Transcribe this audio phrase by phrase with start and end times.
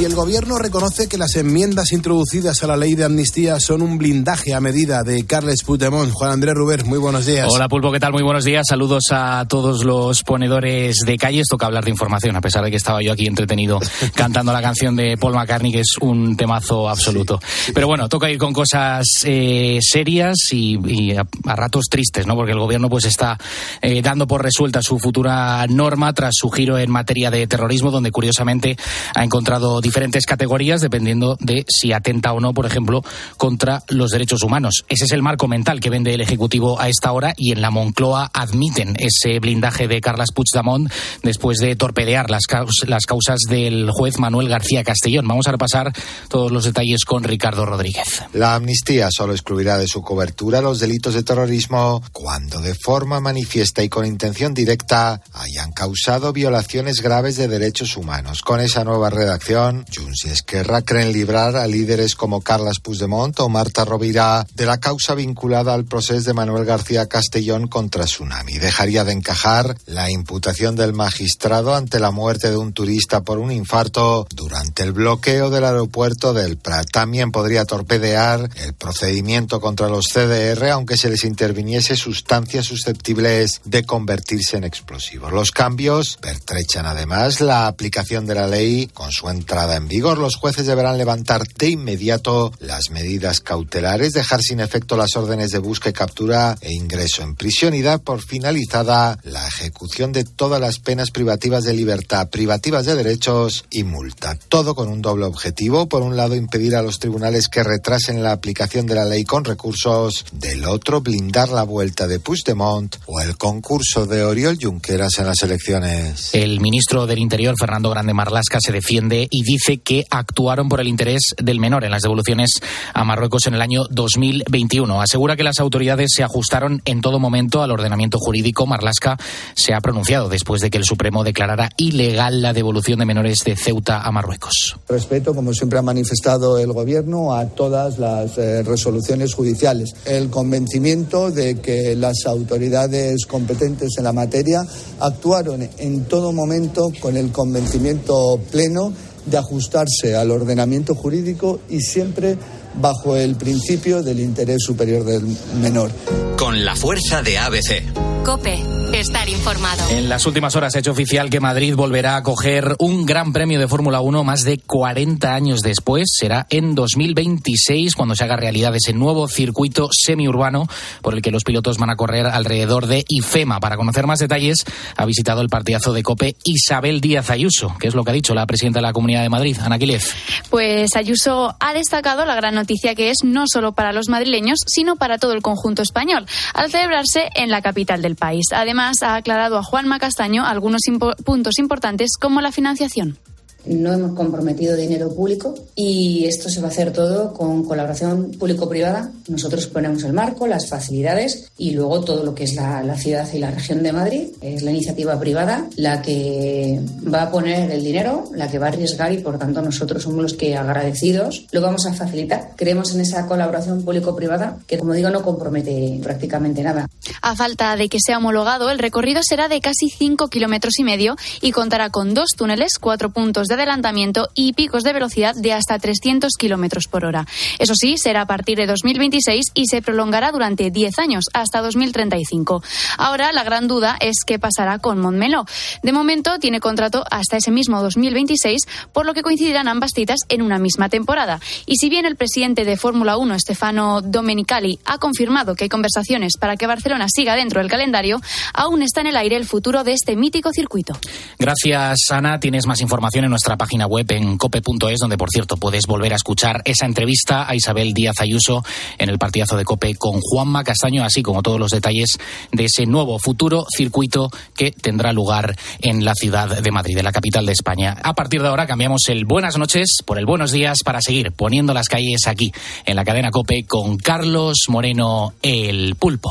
[0.00, 3.98] Y el gobierno reconoce que las enmiendas introducidas a la ley de amnistía son un
[3.98, 6.10] blindaje a medida de Carles Puigdemont.
[6.10, 7.46] Juan Andrés Ruber, muy buenos días.
[7.50, 8.12] Hola Pulpo, ¿qué tal?
[8.12, 8.66] Muy buenos días.
[8.66, 11.46] Saludos a todos los ponedores de calles.
[11.46, 13.80] Toca hablar de información, a pesar de que estaba yo aquí entretenido
[14.14, 17.38] cantando la canción de Paul McCartney, que es un temazo absoluto.
[17.74, 22.34] Pero bueno, toca ir con cosas eh, serias y, y a, a, ratos tristes, ¿no?
[22.34, 23.38] Porque el gobierno pues está
[23.82, 28.10] eh, dando por resuelta su futura norma tras su giro en materia de terrorismo, donde
[28.10, 28.78] curiosamente
[29.14, 33.02] ha encontrado diferentes categorías dependiendo de si atenta o no, por ejemplo,
[33.36, 34.84] contra los derechos humanos.
[34.88, 37.70] Ese es el marco mental que vende el Ejecutivo a esta hora y en la
[37.70, 40.90] Moncloa admiten ese blindaje de Carles Puigdemont
[41.22, 45.26] después de torpedear las, caus las causas del juez Manuel García Castellón.
[45.26, 45.92] Vamos a repasar
[46.28, 48.22] todos los detalles con Ricardo Rodríguez.
[48.32, 53.82] La amnistía solo excluirá de su cobertura los delitos de terrorismo cuando de forma manifiesta
[53.82, 58.42] y con intención directa hayan causado violaciones graves de derechos humanos.
[58.42, 63.48] Con esa nueva redacción, Junts y Esquerra creen librar a líderes como Carles Puigdemont o
[63.48, 68.58] Marta Rovira de la causa vinculada al proceso de Manuel García Castellón contra Tsunami.
[68.58, 73.50] Dejaría de encajar la imputación del magistrado ante la muerte de un turista por un
[73.50, 76.90] infarto durante el bloqueo del aeropuerto del Prat.
[76.90, 83.84] También podría torpedear el procedimiento contra los CDR aunque se les interviniese sustancias susceptibles de
[83.84, 85.32] convertirse en explosivos.
[85.32, 90.36] Los cambios pertrechan además la aplicación de la ley con su entrada en vigor, los
[90.36, 95.90] jueces deberán levantar de inmediato las medidas cautelares, dejar sin efecto las órdenes de busca
[95.90, 100.78] y captura e ingreso en prisión y dar por finalizada la ejecución de todas las
[100.78, 104.36] penas privativas de libertad, privativas de derechos y multa.
[104.48, 105.88] Todo con un doble objetivo.
[105.88, 109.44] Por un lado, impedir a los tribunales que retrasen la aplicación de la ley con
[109.44, 110.24] recursos.
[110.32, 115.42] Del otro, blindar la vuelta de Puigdemont o el concurso de Oriol Junqueras en las
[115.42, 116.30] elecciones.
[116.34, 120.88] El ministro del Interior, Fernando Grande Marlasca, se defiende y dice que actuaron por el
[120.88, 122.60] interés del menor en las devoluciones
[122.94, 125.02] a Marruecos en el año 2021.
[125.02, 128.66] Asegura que las autoridades se ajustaron en todo momento al ordenamiento jurídico.
[128.66, 129.18] Marlasca
[129.54, 133.56] se ha pronunciado después de que el Supremo declarara ilegal la devolución de menores de
[133.56, 134.76] Ceuta a Marruecos.
[134.88, 139.90] Respeto, como siempre ha manifestado el Gobierno, a todas las eh, resoluciones judiciales.
[140.06, 144.64] El convencimiento de que las autoridades competentes en la materia
[145.00, 148.92] actuaron en todo momento con el convencimiento pleno
[149.26, 152.36] de ajustarse al ordenamiento jurídico y siempre
[152.74, 155.24] bajo el principio del interés superior del
[155.60, 155.90] menor.
[156.36, 158.02] Con la fuerza de ABC.
[158.24, 158.56] Cope,
[158.92, 159.90] estar informado.
[159.90, 163.58] En las últimas horas ha hecho oficial que Madrid volverá a acoger un gran premio
[163.58, 166.08] de Fórmula 1 más de 40 años después.
[166.16, 170.68] Será en 2026 cuando se haga realidad ese nuevo circuito semiurbano
[171.00, 173.58] por el que los pilotos van a correr alrededor de IFEMA.
[173.58, 174.64] Para conocer más detalles
[174.96, 178.34] ha visitado el partidazo de Cope Isabel Díaz Ayuso, que es lo que ha dicho
[178.34, 180.14] la presidenta de la Comunidad de Madrid, Ana Quilez.
[180.48, 184.96] Pues Ayuso ha destacado la gran noticia que es no solo para los madrileños, sino
[184.96, 188.46] para todo el conjunto español, al celebrarse en la capital del país.
[188.52, 190.82] Además, ha aclarado a Juanma Castaño algunos
[191.24, 193.18] puntos importantes como la financiación.
[193.66, 199.10] No hemos comprometido dinero público y esto se va a hacer todo con colaboración público-privada.
[199.28, 203.38] Nosotros ponemos el marco, las facilidades y luego todo lo que es la, ciudad y
[203.38, 204.28] la región de Madrid.
[204.40, 206.80] Es la iniciativa privada la que
[207.12, 210.22] va a poner el dinero, la que va a arriesgar y por tanto nosotros somos
[210.22, 212.52] los que agradecidos lo vamos a facilitar.
[212.56, 216.88] Creemos en esa colaboración público-privada que, como digo, no compromete prácticamente nada.
[217.22, 221.14] A falta de que sea homologado, el recorrido será de casi 5 kilómetros y medio
[221.40, 225.78] y contará con dos túneles, cuatro puntos de adelantamiento y picos de velocidad de hasta
[225.78, 227.24] 300 kilómetros por hora.
[227.60, 232.60] Eso sí, será a partir de 2026 y se prolongará durante 10 años, hasta 2035.
[232.98, 235.44] Ahora, la gran duda es qué pasará con Montmeló.
[235.84, 238.62] De momento, tiene contrato hasta ese mismo 2026,
[238.92, 241.38] por lo que coincidirán ambas citas en una misma temporada.
[241.66, 246.32] Y si bien el presidente de Fórmula 1, Stefano Domenicali, ha confirmado que hay conversaciones
[246.36, 248.20] para que Barcelona siga dentro del calendario,
[248.54, 250.98] aún está en el aire el futuro de este mítico circuito.
[251.38, 252.40] Gracias, Ana.
[252.40, 256.16] Tienes más información en nuestra página web en cope.es, donde por cierto puedes volver a
[256.16, 258.64] escuchar esa entrevista a Isabel Díaz Ayuso
[258.98, 262.18] en el partidazo de Cope con Juanma Castaño, así como todos los detalles
[262.50, 267.12] de ese nuevo futuro circuito que tendrá lugar en la ciudad de Madrid, de la
[267.12, 267.96] capital de España.
[268.02, 271.74] A partir de ahora cambiamos el buenas noches por el buenos días para seguir poniendo
[271.74, 272.52] las calles aquí
[272.84, 276.30] en la cadena Cope con Carlos Moreno el Pulpo.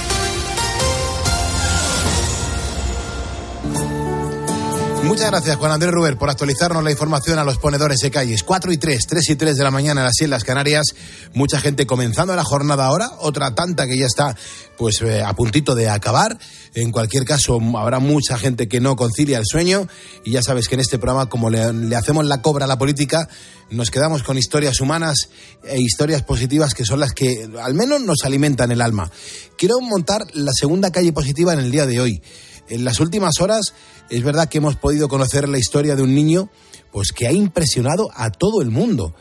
[5.03, 8.43] Muchas gracias, Juan Andrés Ruber, por actualizarnos la información a los ponedores de calles.
[8.43, 10.85] 4 y 3, 3 y 3 de la mañana, las Islas Canarias.
[11.33, 14.35] Mucha gente comenzando la jornada ahora, otra tanta que ya está
[14.77, 16.37] pues eh, a puntito de acabar.
[16.73, 19.87] En cualquier caso, habrá mucha gente que no concilia el sueño.
[20.23, 23.27] Y ya sabes que en este programa, como le hacemos la cobra a la política,
[23.69, 25.29] nos quedamos con historias humanas
[25.63, 29.11] e historias positivas que son las que al menos nos alimentan el alma.
[29.57, 32.21] Quiero montar la segunda calle positiva en el día de hoy.
[32.69, 33.73] En las últimas horas
[34.11, 36.49] es verdad que hemos podido conocer la historia de un niño
[36.91, 39.15] pues que ha impresionado a todo el mundo.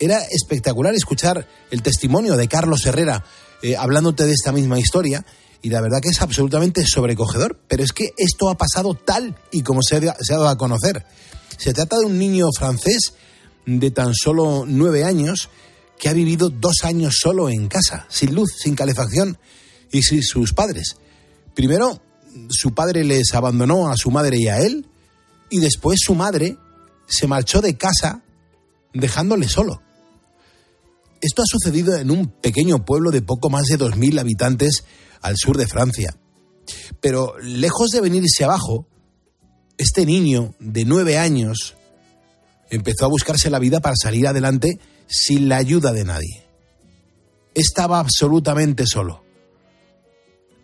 [0.00, 3.24] Era espectacular escuchar el testimonio de Carlos Herrera
[3.62, 5.24] eh, hablándote de esta misma historia
[5.62, 9.62] y la verdad que es absolutamente sobrecogedor, pero es que esto ha pasado tal y
[9.62, 11.06] como se ha, se ha dado a conocer.
[11.56, 13.14] Se trata de un niño francés
[13.64, 15.50] de tan solo nueve años
[16.00, 19.38] que ha vivido dos años solo en casa, sin luz, sin calefacción
[19.92, 20.96] y sin sus padres.
[21.54, 22.02] Primero
[22.48, 24.86] su padre les abandonó a su madre y a él,
[25.50, 26.56] y después su madre
[27.06, 28.22] se marchó de casa
[28.94, 29.82] dejándole solo.
[31.20, 34.84] Esto ha sucedido en un pequeño pueblo de poco más de 2.000 habitantes
[35.20, 36.16] al sur de Francia.
[37.00, 38.86] Pero lejos de venirse abajo,
[39.78, 41.74] este niño de nueve años
[42.70, 46.46] empezó a buscarse la vida para salir adelante sin la ayuda de nadie.
[47.54, 49.21] Estaba absolutamente solo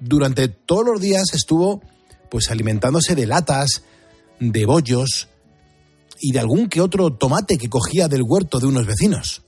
[0.00, 1.82] durante todos los días estuvo
[2.30, 3.82] pues alimentándose de latas,
[4.38, 5.28] de bollos
[6.20, 9.42] y de algún que otro tomate que cogía del huerto de unos vecinos.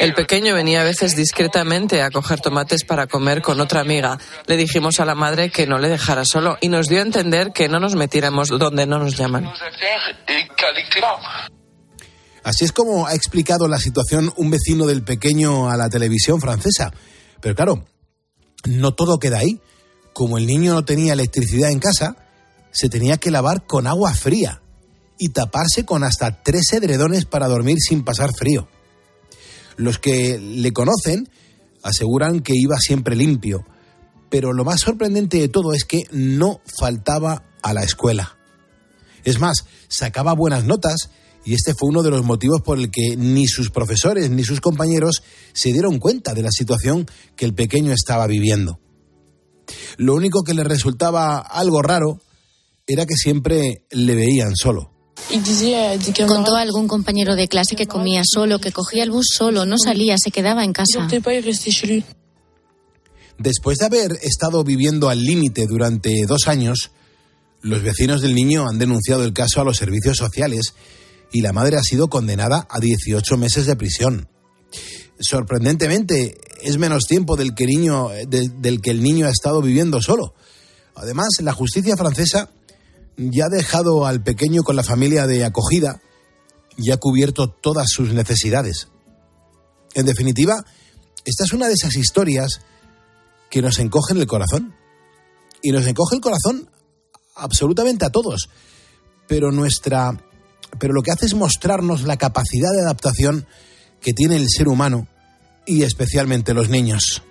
[0.00, 4.18] El pequeño venía a veces discretamente a coger tomates para comer con otra amiga.
[4.46, 7.52] Le dijimos a la madre que no le dejara solo y nos dio a entender
[7.52, 9.50] que no nos metiéramos donde no nos llaman.
[12.44, 16.92] Así es como ha explicado la situación un vecino del pequeño a la televisión francesa.
[17.40, 17.84] Pero claro,
[18.64, 19.60] no todo queda ahí.
[20.12, 22.16] Como el niño no tenía electricidad en casa,
[22.70, 24.62] se tenía que lavar con agua fría
[25.18, 28.68] y taparse con hasta tres edredones para dormir sin pasar frío.
[29.76, 31.28] Los que le conocen
[31.82, 33.66] aseguran que iba siempre limpio,
[34.30, 38.36] pero lo más sorprendente de todo es que no faltaba a la escuela.
[39.24, 41.10] Es más, sacaba buenas notas
[41.44, 44.60] y este fue uno de los motivos por el que ni sus profesores ni sus
[44.60, 45.22] compañeros
[45.52, 47.06] se dieron cuenta de la situación
[47.36, 48.78] que el pequeño estaba viviendo.
[49.96, 52.20] Lo único que le resultaba algo raro
[52.86, 54.90] era que siempre le veían solo.
[56.26, 59.76] Contó a algún compañero de clase que comía solo, que cogía el bus solo, no
[59.78, 61.08] salía, se quedaba en casa.
[63.38, 66.90] Después de haber estado viviendo al límite durante dos años,
[67.60, 70.74] los vecinos del niño han denunciado el caso a los servicios sociales
[71.32, 74.28] y la madre ha sido condenada a 18 meses de prisión.
[75.18, 80.34] Sorprendentemente, es menos tiempo del que, niño, del que el niño ha estado viviendo solo.
[80.94, 82.50] Además, la justicia francesa
[83.16, 86.00] ya ha dejado al pequeño con la familia de acogida
[86.76, 88.88] y ha cubierto todas sus necesidades.
[89.94, 90.64] En definitiva,
[91.24, 92.60] esta es una de esas historias
[93.50, 94.74] que nos encogen el corazón.
[95.62, 96.68] Y nos encoge el corazón
[97.36, 98.48] absolutamente a todos.
[99.28, 100.18] Pero nuestra
[100.78, 103.46] pero lo que hace es mostrarnos la capacidad de adaptación
[104.00, 105.06] que tiene el ser humano
[105.66, 107.22] y especialmente los niños.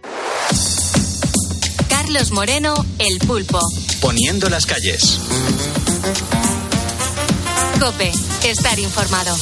[1.89, 3.59] Carlos Moreno, El Pulpo.
[3.99, 5.19] Poniendo las calles.
[7.79, 8.11] Cope,
[8.43, 9.35] estar informado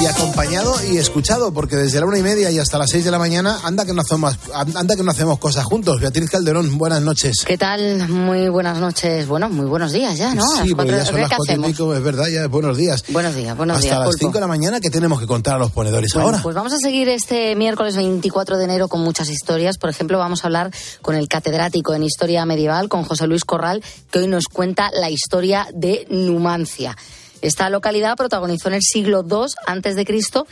[0.00, 3.10] y acompañado y escuchado, porque desde la una y media y hasta las seis de
[3.10, 6.00] la mañana anda que no hacemos, anda que no hacemos cosas juntos.
[6.00, 7.44] Beatriz Calderón, buenas noches.
[7.44, 8.08] ¿Qué tal?
[8.08, 9.26] Muy buenas noches.
[9.26, 10.44] Bueno, muy buenos días ya, ¿no?
[10.62, 13.02] Sí, porque ya son las cuatro y pico, es verdad, ya buenos días.
[13.08, 13.92] Buenos días, buenos días.
[13.92, 16.40] Hasta las cinco de la mañana, ¿qué tenemos que contar a los ponedores ahora?
[16.42, 19.78] Pues vamos a seguir este miércoles 24 de enero con muchas historias.
[19.78, 20.70] Por ejemplo, vamos a hablar
[21.02, 25.10] con el catedrático en Historia Medieval, con José Luis Corral, que hoy nos cuenta la
[25.10, 26.96] historia de Numancia.
[27.42, 29.46] Esta localidad protagonizó en el siglo II
[30.04, 30.46] Cristo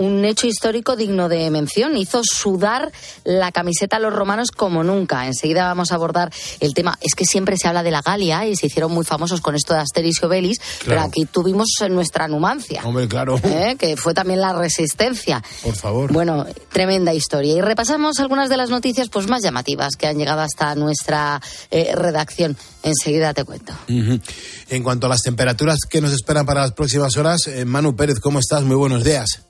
[0.00, 1.96] un hecho histórico digno de mención.
[1.96, 2.90] Hizo sudar
[3.24, 5.26] la camiseta a los romanos como nunca.
[5.26, 6.98] Enseguida vamos a abordar el tema.
[7.00, 9.74] Es que siempre se habla de la Galia y se hicieron muy famosos con esto
[9.74, 12.82] de Asteris y Obelix, pero aquí tuvimos nuestra Numancia.
[12.84, 13.38] Hombre, claro.
[13.44, 13.76] ¿eh?
[13.78, 15.42] Que fue también la resistencia.
[15.62, 16.12] Por favor.
[16.12, 17.52] Bueno, tremenda historia.
[17.54, 21.40] Y repasamos algunas de las noticias pues más llamativas que han llegado hasta nuestra
[21.70, 22.56] eh, redacción.
[22.82, 23.74] Enseguida te cuento.
[23.88, 28.18] En cuanto a las temperaturas que nos esperan para las próximas horas, eh, Manu Pérez,
[28.20, 28.62] ¿cómo estás?
[28.62, 29.49] Muy buenos días.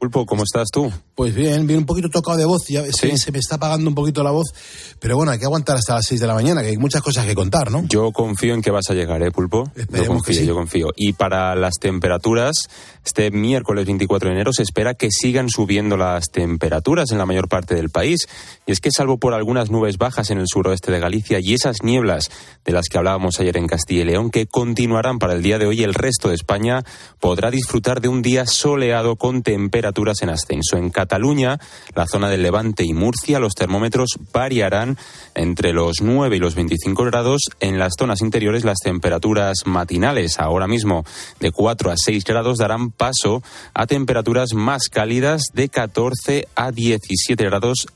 [0.00, 0.90] Pulpo, ¿cómo estás tú?
[1.20, 3.94] Pues bien, bien un poquito tocado de voz, ya se, se me está apagando un
[3.94, 4.54] poquito la voz,
[4.98, 7.26] pero bueno, hay que aguantar hasta las 6 de la mañana, que hay muchas cosas
[7.26, 7.84] que contar, ¿no?
[7.86, 9.70] Yo confío en que vas a llegar, ¿eh, Pulpo?
[9.76, 10.46] yo que confío, sí.
[10.46, 10.88] yo confío.
[10.96, 12.54] Y para las temperaturas,
[13.04, 17.48] este miércoles 24 de enero se espera que sigan subiendo las temperaturas en la mayor
[17.48, 18.26] parte del país.
[18.66, 21.82] Y es que salvo por algunas nubes bajas en el suroeste de Galicia y esas
[21.82, 22.30] nieblas
[22.64, 25.66] de las que hablábamos ayer en Castilla y León, que continuarán para el día de
[25.66, 26.82] hoy, el resto de España
[27.20, 30.76] podrá disfrutar de un día soleado con temperaturas en ascenso.
[30.76, 31.58] En Cataluña,
[31.96, 34.96] la zona del Levante y Murcia, los termómetros variarán
[35.34, 37.42] entre los 9 y los 25 grados.
[37.58, 41.04] En las zonas interiores, las temperaturas matinales, ahora mismo
[41.40, 43.42] de 4 a 6 grados, darán paso
[43.74, 47.88] a temperaturas más cálidas de 14 a 17 grados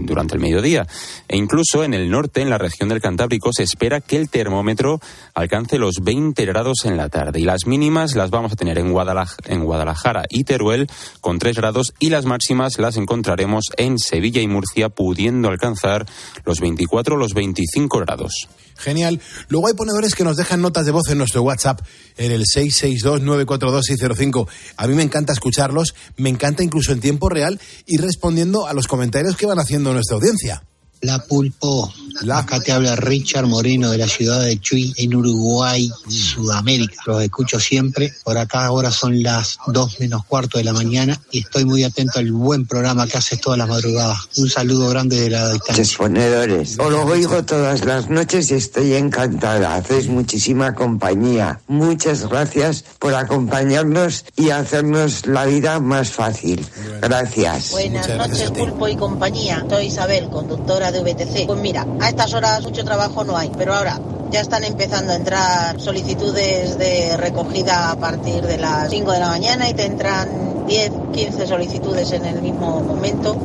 [0.00, 0.86] durante el mediodía.
[1.28, 5.00] E incluso en el norte, en la región del Cantábrico, se espera que el termómetro
[5.34, 7.40] alcance los 20 grados en la tarde.
[7.40, 10.86] Y las mínimas las vamos a tener en, Guadalaj- en Guadalajara y Teruel
[11.20, 12.37] con 3 grados y las máximas
[12.78, 16.06] las encontraremos en Sevilla y Murcia, pudiendo alcanzar
[16.44, 18.48] los 24 o los 25 grados.
[18.76, 19.20] Genial.
[19.48, 21.80] Luego hay ponedores que nos dejan notas de voz en nuestro WhatsApp,
[22.16, 24.48] en el 662-942-605.
[24.76, 28.86] A mí me encanta escucharlos, me encanta incluso en tiempo real y respondiendo a los
[28.86, 30.62] comentarios que van haciendo nuestra audiencia.
[31.00, 31.92] La Pulpo,
[32.32, 37.02] acá te habla Richard Moreno de la ciudad de Chuy, en Uruguay, Sudamérica.
[37.06, 38.12] Los escucho siempre.
[38.24, 42.18] Por acá ahora son las dos menos cuarto de la mañana y estoy muy atento
[42.18, 44.18] al buen programa que haces todas las madrugadas.
[44.36, 45.96] Un saludo grande de la distancia.
[45.96, 46.78] ponedores.
[46.78, 49.76] Os lo oigo todas las noches y estoy encantada.
[49.76, 51.60] Hacéis muchísima compañía.
[51.68, 56.66] Muchas gracias por acompañarnos y hacernos la vida más fácil.
[57.00, 57.70] Gracias.
[57.70, 59.64] Buenas noches, Pulpo y compañía.
[59.68, 61.46] Soy Isabel, conductora de VTC.
[61.46, 63.98] Pues mira, a estas horas mucho trabajo no hay, pero ahora
[64.30, 69.28] ya están empezando a entrar solicitudes de recogida a partir de las 5 de la
[69.28, 73.36] mañana y te entran 10, 15 solicitudes en el mismo momento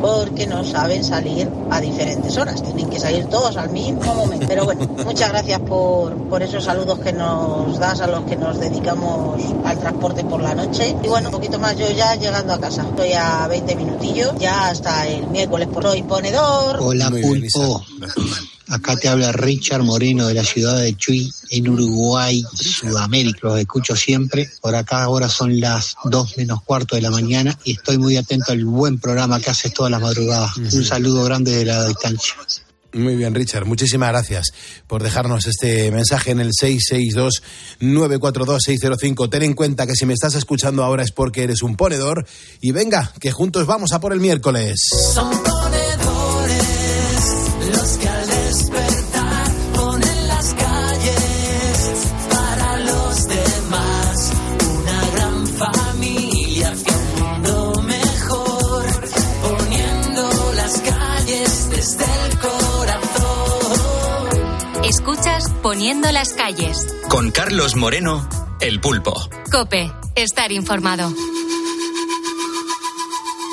[0.00, 2.62] porque no saben salir a diferentes horas.
[2.62, 4.46] Tienen que salir todos al mismo momento.
[4.48, 8.58] Pero bueno, muchas gracias por, por esos saludos que nos das a los que nos
[8.58, 10.94] dedicamos al transporte por la noche.
[11.02, 12.82] Y bueno, un poquito más yo ya llegando a casa.
[12.82, 16.78] Estoy a 20 minutillos, ya hasta el miércoles por hoy ponedor.
[16.80, 17.82] Hola Pulpo,
[18.68, 23.40] acá te habla Richard Moreno de la ciudad de Chuy, en Uruguay, Sudamérica.
[23.42, 24.48] Los escucho siempre.
[24.60, 28.52] Por acá ahora son las dos menos cuarto de la mañana y estoy muy atento
[28.52, 30.56] al buen programa que haces todas las madrugadas.
[30.56, 32.34] Un saludo grande de la distancia.
[32.94, 33.66] Muy bien, Richard.
[33.66, 34.52] Muchísimas gracias
[34.86, 36.52] por dejarnos este mensaje en el
[37.80, 39.28] 662-942-605.
[39.28, 42.26] Ten en cuenta que si me estás escuchando ahora es porque eres un ponedor.
[42.62, 44.80] Y venga, que juntos vamos a por el miércoles.
[45.12, 45.30] Son
[65.68, 66.86] Poniendo las calles.
[67.10, 68.26] Con Carlos Moreno,
[68.58, 69.12] El Pulpo.
[69.52, 71.12] Cope, estar informado.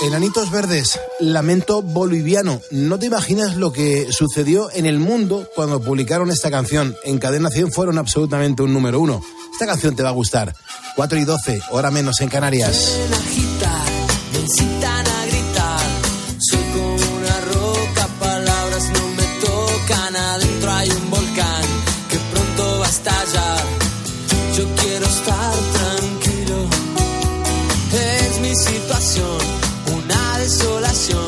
[0.01, 2.61] Enanitos Verdes, lamento boliviano.
[2.71, 6.95] No te imaginas lo que sucedió en el mundo cuando publicaron esta canción.
[7.03, 9.21] En Cadena 100 fueron absolutamente un número uno.
[9.51, 10.55] Esta canción te va a gustar.
[10.95, 12.97] 4 y 12, hora menos en Canarias.
[16.39, 20.15] Soy como una roca, palabras no me tocan.
[20.15, 21.74] Adentro hay un volcán
[24.55, 26.69] Yo quiero estar tranquilo.
[27.91, 29.37] Es mi situación,
[29.93, 31.24] una desolación.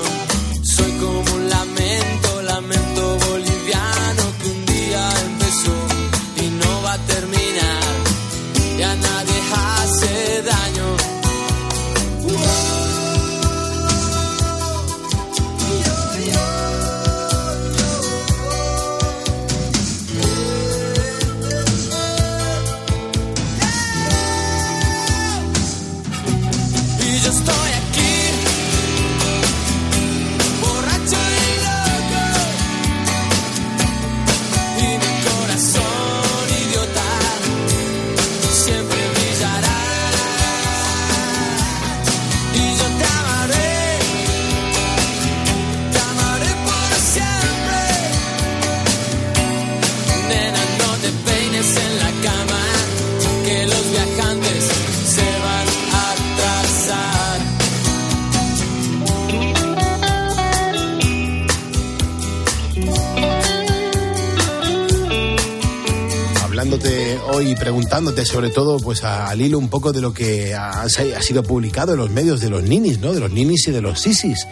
[67.37, 71.43] Hoy preguntándote sobre todo pues al hilo un poco de lo que ha, ha sido
[71.43, 73.13] publicado en los medios de los ninis, ¿no?
[73.13, 74.47] De los ninis y de los sisis.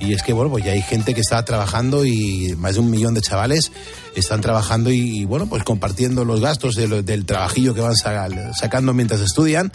[0.00, 2.90] Y es que, bueno, pues ya hay gente que está trabajando y más de un
[2.90, 3.70] millón de chavales
[4.16, 9.70] están trabajando y, bueno, pues compartiendo los gastos del trabajillo que van sacando mientras estudian.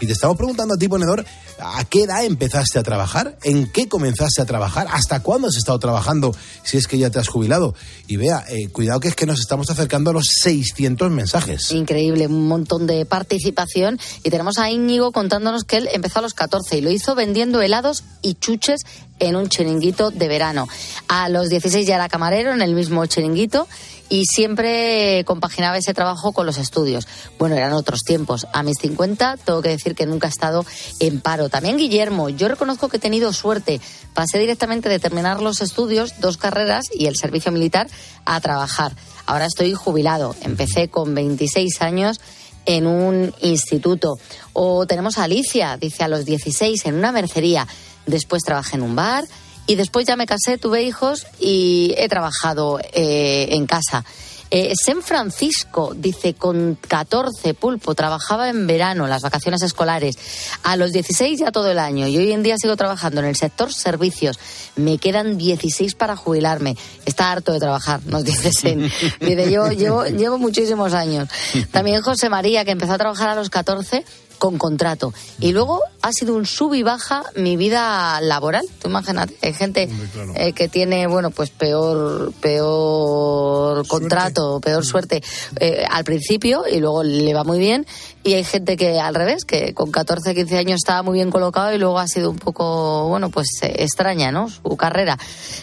[0.00, 1.26] Y te estamos preguntando a ti, ponedor,
[1.58, 3.38] ¿a qué edad empezaste a trabajar?
[3.42, 4.86] ¿En qué comenzaste a trabajar?
[4.90, 7.74] ¿Hasta cuándo has estado trabajando si es que ya te has jubilado?
[8.06, 11.70] Y vea, eh, cuidado que es que nos estamos acercando a los 600 mensajes.
[11.72, 14.00] Increíble, un montón de participación.
[14.24, 17.60] Y tenemos a Íñigo contándonos que él empezó a los 14 y lo hizo vendiendo
[17.60, 18.80] helados y chuches
[19.18, 20.66] en un chiringuito de verano.
[21.08, 23.68] A los 16 ya era camarero en el mismo chiringuito
[24.10, 27.08] y siempre compaginaba ese trabajo con los estudios.
[27.38, 28.46] Bueno, eran otros tiempos.
[28.52, 30.66] A mis 50 tengo que decir que nunca he estado
[30.98, 31.48] en paro.
[31.48, 33.80] También Guillermo, yo reconozco que he tenido suerte.
[34.12, 37.88] Pasé directamente de terminar los estudios, dos carreras y el servicio militar
[38.26, 38.92] a trabajar.
[39.26, 40.34] Ahora estoy jubilado.
[40.42, 42.20] Empecé con 26 años
[42.66, 44.18] en un instituto.
[44.52, 47.68] O tenemos a Alicia, dice a los 16 en una mercería.
[48.06, 49.24] Después trabajé en un bar
[49.70, 54.04] y después ya me casé, tuve hijos y he trabajado eh, en casa.
[54.50, 60.18] Eh, San Francisco, dice, con 14 pulpo, trabajaba en verano, las vacaciones escolares,
[60.64, 63.36] a los 16 ya todo el año y hoy en día sigo trabajando en el
[63.36, 64.40] sector servicios.
[64.74, 66.76] Me quedan 16 para jubilarme.
[67.06, 68.80] Está harto de trabajar, nos dice Sen.
[69.20, 71.28] Dice, yo llevo, llevo muchísimos años.
[71.70, 74.04] También José María, que empezó a trabajar a los 14
[74.40, 75.12] con contrato.
[75.38, 78.66] Y luego ha sido un sub y baja mi vida laboral.
[78.80, 79.88] Tú imagínate, hay gente
[80.34, 85.22] eh, que tiene, bueno, pues peor, peor contrato, peor suerte
[85.60, 87.86] eh, al principio y luego le va muy bien.
[88.22, 91.74] Y hay gente que al revés, que con 14, 15 años estaba muy bien colocado
[91.74, 94.48] y luego ha sido un poco, bueno, pues eh, extraña, ¿no?
[94.48, 95.18] Su carrera.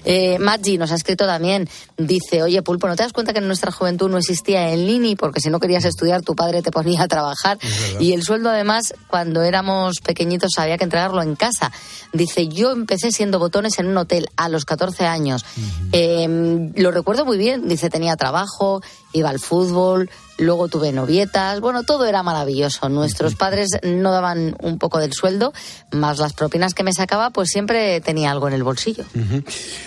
[0.05, 3.47] Eh, Maggi nos ha escrito también, dice, oye Pulpo, ¿no te das cuenta que en
[3.47, 5.15] nuestra juventud no existía el Lini?
[5.15, 7.57] Porque si no querías estudiar, tu padre te ponía a trabajar.
[7.99, 11.71] Y el sueldo además además, cuando éramos pequeñitos había que entregarlo en casa.
[12.11, 15.45] Dice, yo empecé siendo botones en un hotel a los 14 años.
[15.93, 17.69] Em, lo recuerdo muy bien.
[17.69, 18.81] Dice, tenía trabajo,
[19.13, 22.89] iba al fútbol, luego tuve novietas, bueno, todo era maravilloso.
[22.89, 25.53] Nuestros padres no daban un poco del sueldo,
[25.91, 29.05] más las propinas que me sacaba, pues siempre tenía algo en el bolsillo.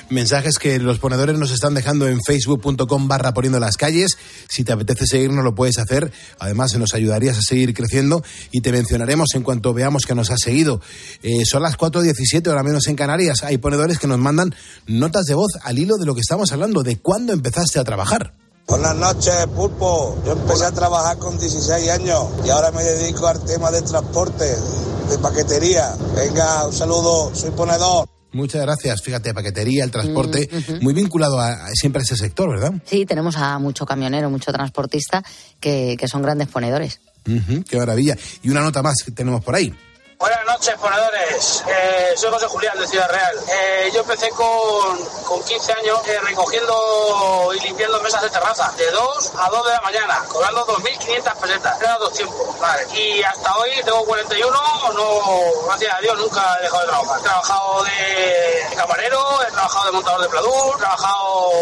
[0.08, 4.18] Mensajes que los ponedores nos están dejando en facebook.com barra poniendo las calles.
[4.48, 6.12] Si te apetece seguirnos lo puedes hacer.
[6.38, 10.40] Además, nos ayudarías a seguir creciendo y te mencionaremos en cuanto veamos que nos has
[10.40, 10.80] seguido.
[11.22, 13.42] Eh, son las 4.17, ahora menos en Canarias.
[13.42, 14.54] Hay ponedores que nos mandan
[14.86, 18.34] notas de voz al hilo de lo que estamos hablando, de cuándo empezaste a trabajar.
[18.70, 20.16] Buenas noches, Pulpo.
[20.24, 24.44] Yo empecé a trabajar con 16 años y ahora me dedico al tema de transporte,
[24.44, 25.92] de paquetería.
[26.14, 28.08] Venga, un saludo, soy ponedor.
[28.30, 29.02] Muchas gracias.
[29.02, 32.74] Fíjate, paquetería, el transporte, mm, muy vinculado a, siempre a ese sector, ¿verdad?
[32.86, 35.24] Sí, tenemos a mucho camionero, mucho transportista
[35.58, 37.00] que, son grandes ponedores.
[37.24, 38.16] qué maravilla.
[38.44, 39.74] Y una nota más que tenemos por ahí.
[40.20, 41.64] Buenas noches, ponedores.
[41.66, 43.38] Eh, soy José Julián de Ciudad Real.
[43.48, 48.90] Eh, yo empecé con, con 15 años eh, recogiendo y limpiando mesas de terraza, de
[48.90, 51.80] 2 a 2 de la mañana, cobrando 2.500 pesetas.
[51.80, 52.54] Era dos tiempos.
[52.92, 54.50] Y hasta hoy tengo 41,
[54.92, 57.18] no, gracias a Dios, nunca he dejado de trabajar.
[57.18, 61.52] He trabajado de camarero, he trabajado de montador de pladur, he trabajado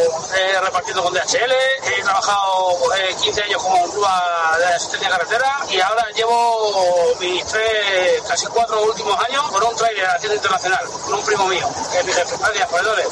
[0.65, 1.53] repartiendo con DHL,
[1.85, 2.77] he trabajado
[3.23, 9.17] 15 años como grúa de asistencia carretera y ahora llevo mis tres, casi cuatro últimos
[9.29, 12.37] años por un trailer haciendo internacional, con un primo mío, que es mi jefe.
[12.39, 13.09] Gracias, ponedores.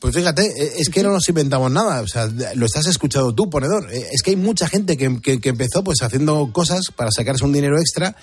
[0.00, 3.50] Pues fíjate, eh, es que no nos inventamos nada, o sea, lo estás escuchando tú,
[3.50, 3.92] ponedor.
[3.92, 7.52] Eh, es que hay mucha gente que, que, empezó pues haciendo cosas para sacarse un
[7.52, 8.14] dinero extra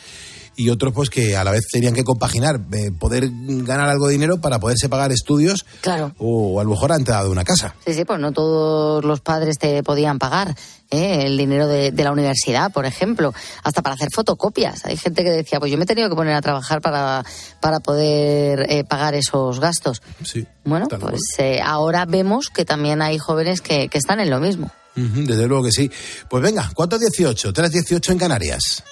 [0.55, 4.13] y otros pues que a la vez tenían que compaginar, eh, poder ganar algo de
[4.13, 6.13] dinero para poderse pagar estudios claro.
[6.17, 7.75] o, a lo mejor la entrada de una casa.
[7.85, 10.55] Sí, sí, pues no todos los padres te podían pagar.
[10.95, 11.25] ¿Eh?
[11.25, 14.85] el dinero de, la universidad, por ejemplo, hasta para hacer fotocopias.
[14.85, 17.23] Hay gente que decía, pues yo me he tenido que poner a trabajar para,
[17.59, 20.01] para poder eh, pagar esos gastos.
[20.23, 21.21] Sí, bueno, pues
[21.63, 24.71] ahora vemos que también hay jóvenes que, que están en lo mismo.
[24.95, 25.91] desde luego que sí.
[26.29, 28.83] Pues venga, 4.18, 3.18 en Canarias.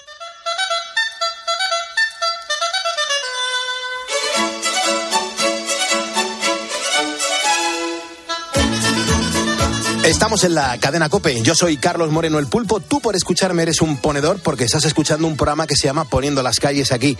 [10.04, 11.40] Estamos en la cadena Cope.
[11.40, 12.78] Yo soy Carlos Moreno el Pulpo.
[12.78, 16.42] Tú por escucharme eres un ponedor porque estás escuchando un programa que se llama Poniendo
[16.42, 17.16] las calles aquí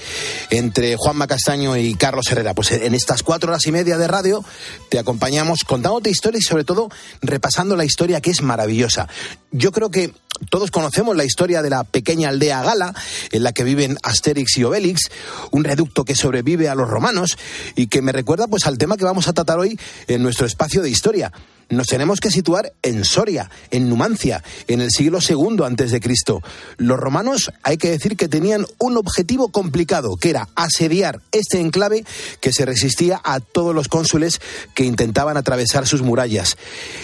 [0.51, 2.53] entre Juanma Castaño y Carlos Herrera.
[2.53, 4.44] Pues en estas cuatro horas y media de radio
[4.90, 6.90] te acompañamos contándote historias y sobre todo
[7.23, 9.09] repasando la historia que es maravillosa.
[9.51, 10.12] Yo creo que
[10.51, 12.94] todos conocemos la historia de la pequeña aldea Gala,
[13.31, 15.11] en la que viven Asterix y Obelix,
[15.51, 17.37] un reducto que sobrevive a los romanos
[17.77, 20.83] y que me recuerda pues al tema que vamos a tratar hoy en nuestro espacio
[20.83, 21.33] de historia
[21.70, 26.42] nos tenemos que situar en Soria, en Numancia, en el siglo II antes de Cristo.
[26.77, 32.05] Los romanos, hay que decir que tenían un objetivo complicado, que era asediar este enclave
[32.40, 34.40] que se resistía a todos los cónsules
[34.75, 36.57] que intentaban atravesar sus murallas.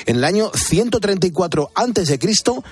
[0.07, 2.62] En el año 134 antes de Cristo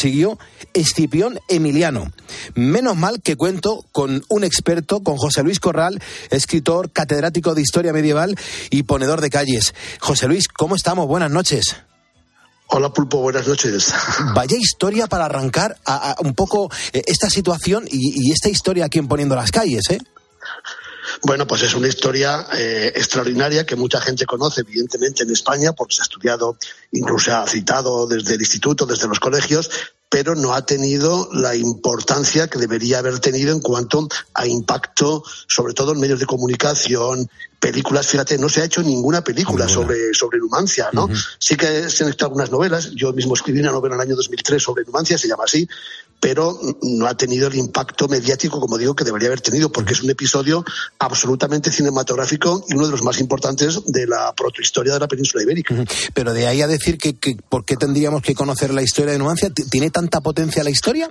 [0.00, 0.38] consiguió
[0.72, 2.10] Escipión Emiliano.
[2.54, 7.92] Menos mal que cuento con un experto, con José Luis Corral, escritor, catedrático de historia
[7.92, 8.34] medieval
[8.70, 9.74] y ponedor de calles.
[10.00, 11.06] José Luis, ¿cómo estamos?
[11.06, 11.76] buenas noches.
[12.68, 13.92] Hola Pulpo, buenas noches.
[14.34, 19.06] Vaya historia para arrancar a, un poco eh, esta situación y, esta historia aquí en
[19.06, 19.98] Poniendo las Calles, ¿eh?
[21.22, 25.94] Bueno, pues es una historia eh, extraordinaria que mucha gente conoce, evidentemente, en España, porque
[25.94, 26.56] se ha estudiado,
[26.92, 29.70] incluso se ha citado desde el instituto, desde los colegios,
[30.10, 35.72] pero no ha tenido la importancia que debería haber tenido en cuanto a impacto, sobre
[35.72, 40.38] todo en medios de comunicación, películas, fíjate, no se ha hecho ninguna película sobre, sobre
[40.38, 41.08] Numancia, ¿no?
[41.38, 44.16] Sí que se han hecho algunas novelas, yo mismo escribí una novela en el año
[44.16, 45.68] 2003 sobre Numancia, se llama así,
[46.20, 50.02] pero no ha tenido el impacto mediático, como digo, que debería haber tenido, porque es
[50.02, 50.64] un episodio
[50.98, 55.74] absolutamente cinematográfico y uno de los más importantes de la protohistoria de la península ibérica.
[56.14, 59.18] Pero de ahí a decir que, que ¿por qué tendríamos que conocer la historia de
[59.18, 59.50] Numancia?
[59.50, 61.08] ¿Tiene tanta potencia la historia?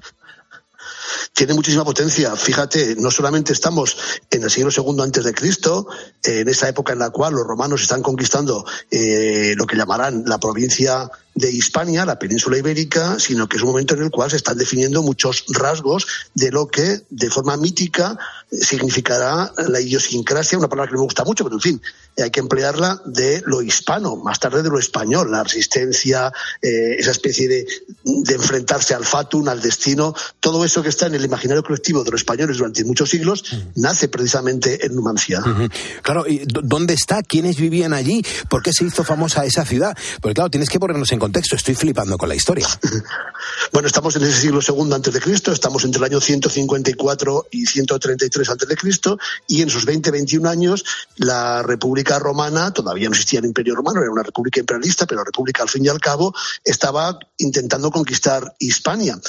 [1.34, 2.36] Tiene muchísima potencia.
[2.36, 3.98] Fíjate, no solamente estamos
[4.30, 5.88] en el siglo II antes de Cristo,
[6.24, 10.40] en esa época en la cual los romanos están conquistando eh, lo que llamarán la
[10.40, 14.36] provincia de Hispania, la península ibérica, sino que es un momento en el cual se
[14.36, 18.18] están definiendo muchos rasgos de lo que de forma mítica
[18.52, 21.82] significará la idiosincrasia, una palabra que no me gusta mucho, pero en fin,
[22.18, 26.32] hay que emplearla de lo hispano, más tarde de lo español, la resistencia,
[26.62, 27.68] eh, esa especie de,
[28.04, 32.12] de, enfrentarse al fatum, al destino, todo eso que está en el imaginario colectivo de
[32.12, 33.44] los españoles durante muchos siglos,
[33.76, 35.42] nace precisamente en Numancia.
[36.02, 37.22] Claro, ¿y dónde está?
[37.22, 38.24] ¿Quiénes vivían allí?
[38.50, 39.96] ¿Por qué se hizo famosa esa ciudad?
[40.22, 42.68] Porque claro, tienes que ponernos en contexto, estoy flipando con la historia.
[43.72, 47.66] bueno, estamos en ese siglo segundo antes de Cristo, estamos entre el año 154 y
[47.66, 50.86] 133 antes de Cristo, y en sus 20-21 años
[51.18, 55.26] la República Romana, todavía no existía el Imperio Romano, era una república imperialista, pero la
[55.26, 59.20] república al fin y al cabo estaba intentando conquistar Hispania.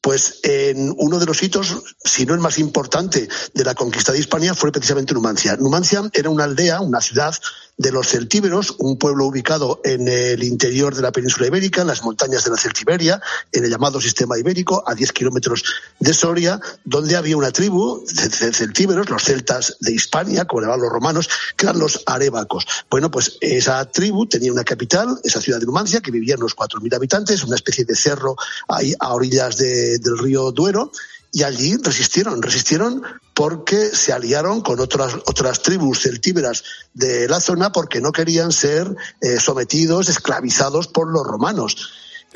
[0.00, 4.20] Pues en uno de los hitos, si no el más importante de la conquista de
[4.20, 5.56] Hispania, fue precisamente Numancia.
[5.56, 7.34] Numancia era una aldea, una ciudad
[7.78, 12.02] de los celtíberos, un pueblo ubicado en el interior de la península ibérica, en las
[12.02, 13.20] montañas de la Celtiberia,
[13.52, 15.64] en el llamado sistema ibérico, a 10 kilómetros
[16.00, 20.82] de Soria, donde había una tribu de celtíberos, los celtas de Hispania, como le llamaban
[20.82, 22.66] los romanos, que eran los arebacos.
[22.90, 26.94] Bueno, pues esa tribu tenía una capital, esa ciudad de Numancia, que vivían unos 4.000
[26.94, 28.36] habitantes, una especie de cerro
[28.68, 30.92] ahí a orillas del río Duero,
[31.36, 33.02] y allí resistieron, resistieron
[33.34, 38.96] porque se aliaron con otras, otras tribus celtíberas de la zona porque no querían ser
[39.20, 41.90] eh, sometidos, esclavizados por los romanos.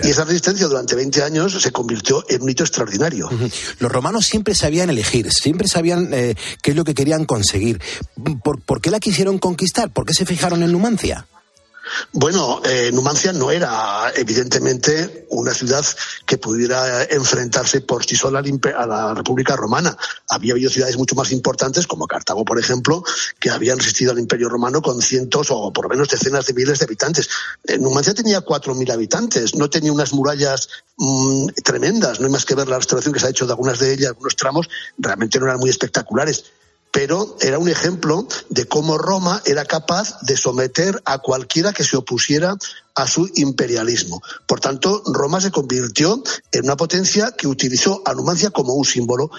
[0.05, 3.31] Y esa resistencia durante 20 años se convirtió en un hito extraordinario.
[3.79, 7.81] Los romanos siempre sabían elegir, siempre sabían eh, qué es lo que querían conseguir.
[8.45, 9.91] ¿Por, ¿Por, qué la quisieron conquistar?
[9.95, 11.27] ¿Por qué se fijaron en Numancia?
[12.13, 15.85] Bueno, eh, Numancia no era evidentemente una ciudad
[16.27, 19.97] que pudiera enfrentarse por sí sola a la República Romana.
[20.29, 23.03] Había habido ciudades mucho más importantes, como Cartago, por ejemplo,
[23.39, 26.79] que habían resistido al Imperio Romano con cientos o por lo menos decenas de miles
[26.79, 27.29] de habitantes.
[27.65, 32.45] Eh, Numancia tenía cuatro mil habitantes, no tenía unas murallas mm, tremendas, no hay más
[32.45, 35.39] que ver la restauración que se ha hecho de algunas de ellas, algunos tramos, realmente
[35.39, 36.45] no eran muy espectaculares
[36.93, 41.97] pero era un ejemplo de cómo Roma era capaz de someter a cualquiera que se
[41.97, 42.57] opusiera
[42.95, 44.21] a su imperialismo.
[44.47, 46.23] Por tanto, Roma se convirtió
[46.53, 49.31] en una potencia que utilizó a Numancia como un símbolo.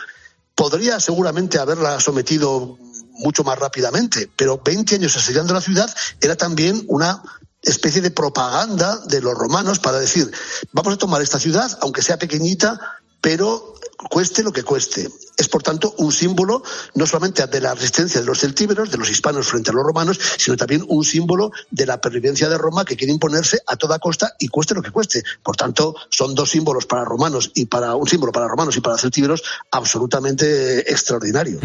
[0.55, 2.77] Podría seguramente haberla sometido
[3.13, 7.21] mucho más rápidamente, pero 20 años asediando la ciudad era también una
[7.61, 10.31] especie de propaganda de los romanos para decir,
[10.71, 12.79] vamos a tomar esta ciudad, aunque sea pequeñita,
[13.21, 13.75] pero
[14.09, 15.09] cueste lo que cueste.
[15.37, 16.63] Es, por tanto, un símbolo
[16.95, 20.19] no solamente de la resistencia de los celtíberos, de los hispanos frente a los romanos,
[20.37, 24.35] sino también un símbolo de la pervivencia de Roma que quiere imponerse a toda costa
[24.39, 25.23] y cueste lo que cueste.
[25.43, 28.97] Por tanto, son dos símbolos para romanos y para un símbolo para romanos y para
[28.97, 31.59] celtíberos absolutamente extraordinario.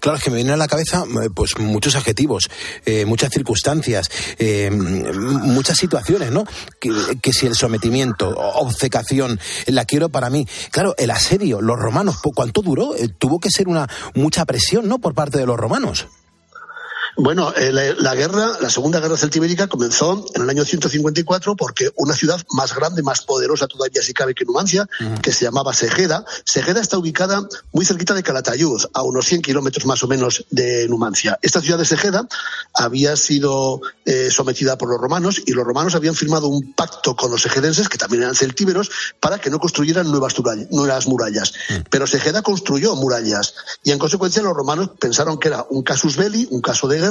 [0.00, 2.48] Claro, es que me vienen a la cabeza eh, pues muchos adjetivos,
[2.84, 6.44] eh, muchas circunstancias, eh, muchas situaciones, ¿no?
[6.80, 6.90] Que,
[7.22, 10.46] que si el sometimiento, obcecación, la quiero para mí.
[10.70, 12.95] Claro, el asedio, los romanos, ¿cuánto duró?
[12.98, 14.98] Eh, tuvo que ser una mucha presión, ¿no?
[14.98, 16.08] Por parte de los romanos.
[17.16, 21.90] Bueno, eh, la, la guerra, la Segunda Guerra Celtibérica comenzó en el año 154 porque
[21.96, 24.86] una ciudad más grande, más poderosa todavía si cabe que Numancia,
[25.22, 26.24] que se llamaba Segeda.
[26.44, 30.86] Segeda está ubicada muy cerquita de Calatayud, a unos 100 kilómetros más o menos de
[30.88, 31.38] Numancia.
[31.40, 32.28] Esta ciudad de Segeda
[32.74, 37.30] había sido eh, sometida por los romanos y los romanos habían firmado un pacto con
[37.30, 40.34] los egedenses, que también eran celtíberos, para que no construyeran nuevas,
[40.70, 41.54] nuevas murallas.
[41.90, 46.46] Pero Segeda construyó murallas y en consecuencia los romanos pensaron que era un casus belli,
[46.50, 47.05] un caso de guerra,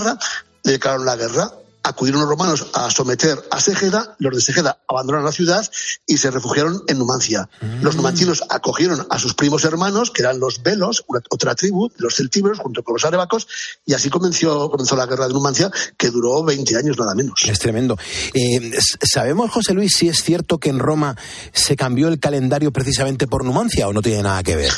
[0.63, 1.51] le declararon la guerra.
[1.87, 5.63] Acudieron los romanos a someter a Segeda, los de Segeda abandonaron la ciudad
[6.07, 7.47] y se refugiaron en Numancia.
[7.83, 12.15] Los numantinos acogieron a sus primos hermanos, que eran los velos, una- otra tribu, los
[12.15, 13.45] celtíberos, junto con los arebacos,
[13.85, 17.43] y así comenzó, comenzó la guerra de Numancia, que duró 20 años nada menos.
[17.47, 17.99] Es tremendo.
[18.33, 18.71] Eh,
[19.03, 21.15] ¿Sabemos, José Luis, si es cierto que en Roma
[21.53, 24.71] se cambió el calendario precisamente por Numancia o no tiene nada que ver?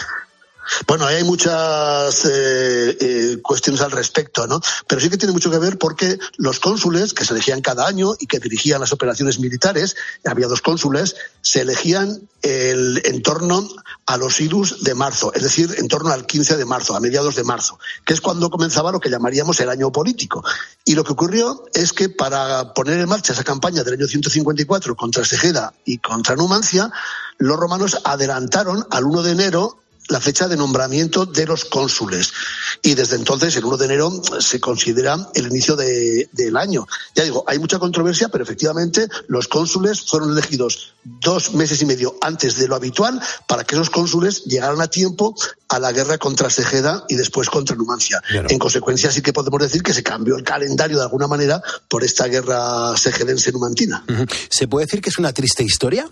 [0.88, 4.62] Bueno, hay muchas eh, eh, cuestiones al respecto, ¿no?
[4.88, 8.16] Pero sí que tiene mucho que ver porque los cónsules, que se elegían cada año
[8.20, 13.68] y que dirigían las operaciones militares, había dos cónsules, se elegían el, en torno
[14.06, 17.36] a los idus de marzo, es decir, en torno al 15 de marzo, a mediados
[17.36, 20.44] de marzo, que es cuando comenzaba lo que llamaríamos el año político.
[20.86, 24.96] Y lo que ocurrió es que para poner en marcha esa campaña del año 154
[24.96, 26.92] contra Segeda y contra Numancia,
[27.38, 29.78] los romanos adelantaron al 1 de enero
[30.10, 32.32] la fecha de nombramiento de los cónsules.
[32.82, 36.88] Y desde entonces, el 1 de enero, se considera el inicio de- del año.
[37.16, 42.16] Ya digo, hay mucha controversia, pero efectivamente los cónsules fueron elegidos dos meses y medio
[42.22, 45.36] antes de lo habitual para que esos cónsules llegaran a tiempo
[45.70, 48.22] a la guerra contra Segeda y después contra Numancia.
[48.50, 52.04] En consecuencia, sí que podemos decir que se cambió el calendario de alguna manera por
[52.04, 54.06] esta guerra segedense-numantina.
[54.50, 56.10] ¿Se puede decir que es una triste historia?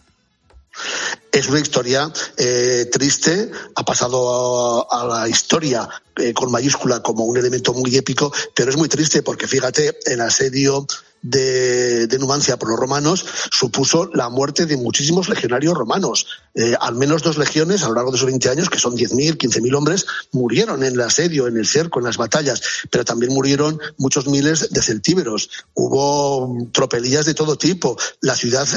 [1.35, 7.35] Es una historia eh, triste, ha pasado a, la historia eh, con mayúscula como un
[7.35, 10.87] elemento muy épico, pero es muy triste porque fíjate, el asedio
[11.21, 16.25] de, de Numancia por los romanos supuso la muerte de muchísimos legionarios romanos.
[16.53, 19.35] Eh, al menos dos legiones a lo largo de esos 20 años, que son 10.000,
[19.35, 23.77] 15.000 hombres, murieron en el asedio, en el cerco, en las batallas, pero también murieron
[23.97, 25.49] muchos miles de celtíberos.
[25.73, 27.97] Hubo tropelías de todo tipo.
[28.21, 28.67] La ciudad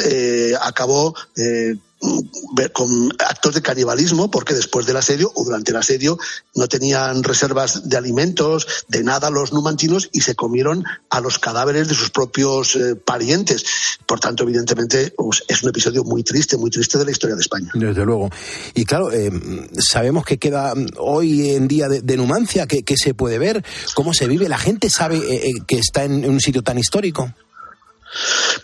[0.61, 1.14] acabó
[2.72, 6.18] con actos de canibalismo, porque después del asedio o durante el asedio
[6.54, 11.88] no tenían reservas de alimentos, de nada los numantinos y se comieron a los cadáveres
[11.88, 13.64] de sus propios eh, parientes.
[14.06, 17.42] Por tanto, evidentemente, pues, es un episodio muy triste, muy triste de la historia de
[17.42, 17.70] España.
[17.74, 18.30] Desde luego.
[18.74, 19.30] Y claro, eh,
[19.78, 24.26] sabemos que queda mm, hoy en día de, Numancia, que, se puede ver, cómo se
[24.26, 24.48] vive.
[24.48, 27.32] La gente sabe eh, que está en un sitio tan histórico.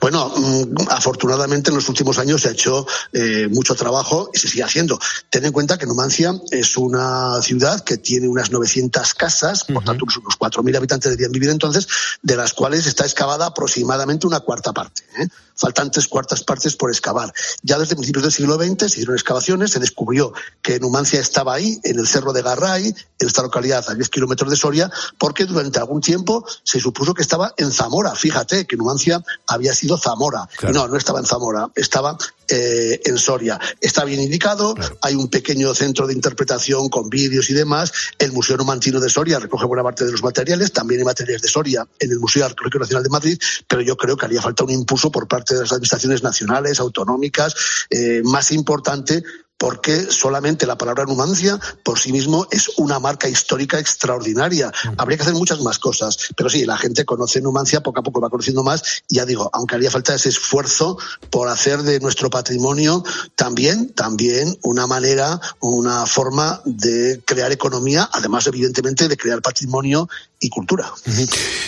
[0.00, 4.48] Bueno, mm, afortunadamente en los últimos años se ha hecho eh, mucho trabajo y se
[4.48, 4.98] sigue haciendo.
[5.30, 10.04] Ten en cuenta que Numancia es una ciudad que tiene unas 900 casas, por tanto
[10.04, 11.86] unos 4.000 habitantes deberían vivir entonces,
[12.22, 15.02] de las cuales está excavada aproximadamente una cuarta parte.
[15.18, 15.28] ¿eh?
[15.56, 17.32] Faltan tres cuartas partes por excavar.
[17.62, 21.78] Ya desde principios del siglo XX se hicieron excavaciones, se descubrió que Numancia estaba ahí,
[21.84, 25.78] en el cerro de Garray, en esta localidad a 10 kilómetros de Soria, porque durante
[25.78, 28.14] algún tiempo se supuso que estaba en Zamora.
[28.14, 30.48] Fíjate que Numancia había sido Zamora.
[30.72, 33.60] No, no estaba en Zamora, estaba eh, en Soria.
[33.80, 37.92] Está bien indicado, hay un pequeño centro de interpretación con vídeos y demás.
[38.18, 41.48] El Museo Numantino de Soria recoge buena parte de los materiales, también hay materiales de
[41.48, 43.38] Soria en el Museo Arqueológico Nacional de Madrid,
[43.68, 47.54] pero yo creo que haría falta un impulso por parte de las administraciones nacionales, autonómicas,
[47.90, 49.22] eh, más importante
[49.58, 54.72] porque solamente la palabra Numancia por sí mismo es una marca histórica extraordinaria.
[54.98, 58.20] Habría que hacer muchas más cosas, pero sí, la gente conoce Numancia, poco a poco
[58.20, 60.98] va conociendo más, y ya digo, aunque haría falta ese esfuerzo
[61.30, 63.04] por hacer de nuestro patrimonio
[63.36, 70.08] también, también una manera, una forma de crear economía, además evidentemente de crear patrimonio
[70.40, 70.92] y cultura.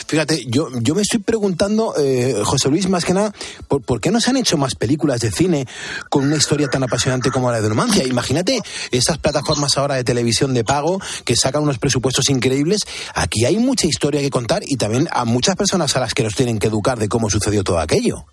[0.07, 3.33] Fíjate, yo, yo me estoy preguntando, eh, José Luis, más que nada,
[3.69, 5.67] ¿por, por qué no se han hecho más películas de cine
[6.11, 7.69] con una historia tan apasionante como la de
[8.07, 8.61] Imagínate
[8.91, 12.83] esas plataformas ahora de televisión de pago que sacan unos presupuestos increíbles.
[13.15, 16.35] Aquí hay mucha historia que contar y también a muchas personas a las que nos
[16.35, 18.27] tienen que educar de cómo sucedió todo aquello.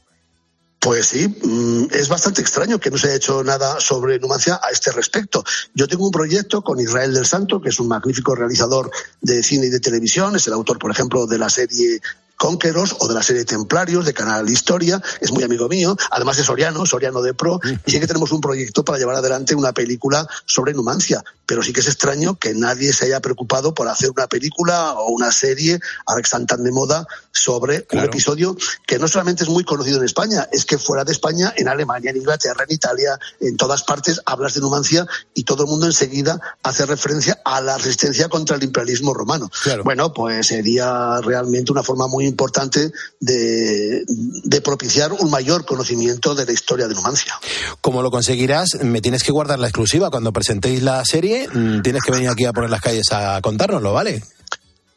[0.84, 4.70] Pues sí, mm, es bastante extraño que no se haya hecho nada sobre Numancia a
[4.70, 5.42] este respecto.
[5.74, 9.68] Yo tengo un proyecto con Israel del Santo, que es un magnífico realizador de cine
[9.68, 12.02] y de televisión, es el autor, por ejemplo, de la serie
[12.38, 16.44] Conqueros o de la serie Templarios de Canal Historia, es muy amigo mío, además de
[16.44, 20.28] Soriano, Soriano de Pro, y sí que tenemos un proyecto para llevar adelante una película
[20.46, 24.28] sobre Numancia, pero sí que es extraño que nadie se haya preocupado por hacer una
[24.28, 29.08] película o una serie, ahora que están tan de moda, sobre un episodio que no
[29.08, 32.66] solamente es muy conocido en España, es que fuera de España, en Alemania, en Inglaterra,
[32.68, 37.40] en Italia, en todas partes hablas de Numancia y todo el mundo enseguida hace referencia
[37.44, 39.50] a la resistencia contra el imperialismo romano.
[39.84, 46.46] Bueno, pues sería realmente una forma muy importante de, de propiciar un mayor conocimiento de
[46.46, 47.34] la historia de Numancia.
[47.82, 50.10] Como lo conseguirás, me tienes que guardar la exclusiva.
[50.10, 53.94] Cuando presentéis la serie, mm, tienes que venir aquí a poner las calles a contárnoslo,
[53.94, 54.24] ¿vale?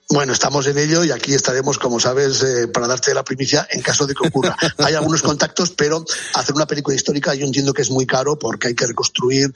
[0.09, 3.83] Bueno, estamos en ello y aquí estaremos, como sabes, eh, para darte la primicia en
[3.83, 4.57] caso de que ocurra.
[4.79, 8.69] Hay algunos contactos, pero hacer una película histórica yo entiendo que es muy caro porque
[8.69, 9.53] hay que reconstruir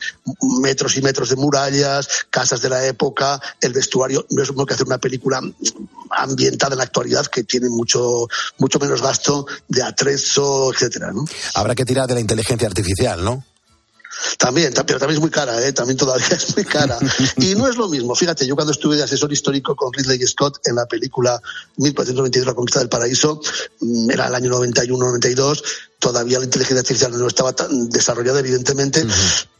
[0.60, 4.26] metros y metros de murallas, casas de la época, el vestuario.
[4.30, 5.40] No es lo mismo que hacer una película
[6.10, 8.26] ambientada en la actualidad que tiene mucho,
[8.58, 11.12] mucho menos gasto de atrezo, etcétera.
[11.12, 11.24] ¿no?
[11.54, 13.44] Habrá que tirar de la inteligencia artificial, ¿no?
[14.38, 15.72] También, pero también es muy cara, ¿eh?
[15.72, 16.98] también todavía es muy cara.
[17.36, 18.14] Y no es lo mismo.
[18.14, 21.40] Fíjate, yo cuando estuve de asesor histórico con Ridley Scott en la película
[21.76, 23.40] 1492, La Conquista del Paraíso,
[23.80, 25.62] mm, era el año 91-92,
[26.00, 29.06] todavía la inteligencia artificial no estaba tan desarrollada, evidentemente,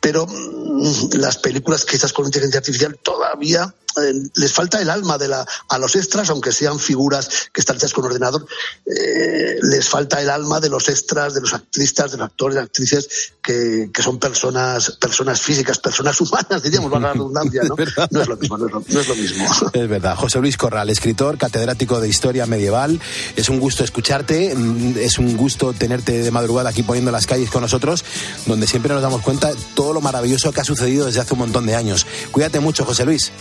[0.00, 5.18] pero mm, las películas que hechas con inteligencia artificial todavía eh, les falta el alma
[5.18, 8.46] de la, a los extras, aunque sean figuras que están hechas con ordenador,
[8.86, 12.62] eh, les falta el alma de los extras, de los actristas, de los actores, de
[12.62, 17.76] actrices, que, que son personas, personas físicas, personas humanas, diríamos, la redundancia, ¿no?
[18.10, 19.44] No es lo mismo, no es lo, no es lo mismo.
[19.72, 20.16] Es verdad.
[20.16, 23.00] José Luis Corral, escritor, catedrático de Historia Medieval.
[23.36, 27.50] Es un gusto escucharte, mm, es un gusto tenerte de madrugada aquí poniendo las calles
[27.50, 28.04] con nosotros,
[28.46, 31.40] donde siempre nos damos cuenta de todo lo maravilloso que ha sucedido desde hace un
[31.40, 32.06] montón de años.
[32.30, 33.32] Cuídate mucho, José Luis.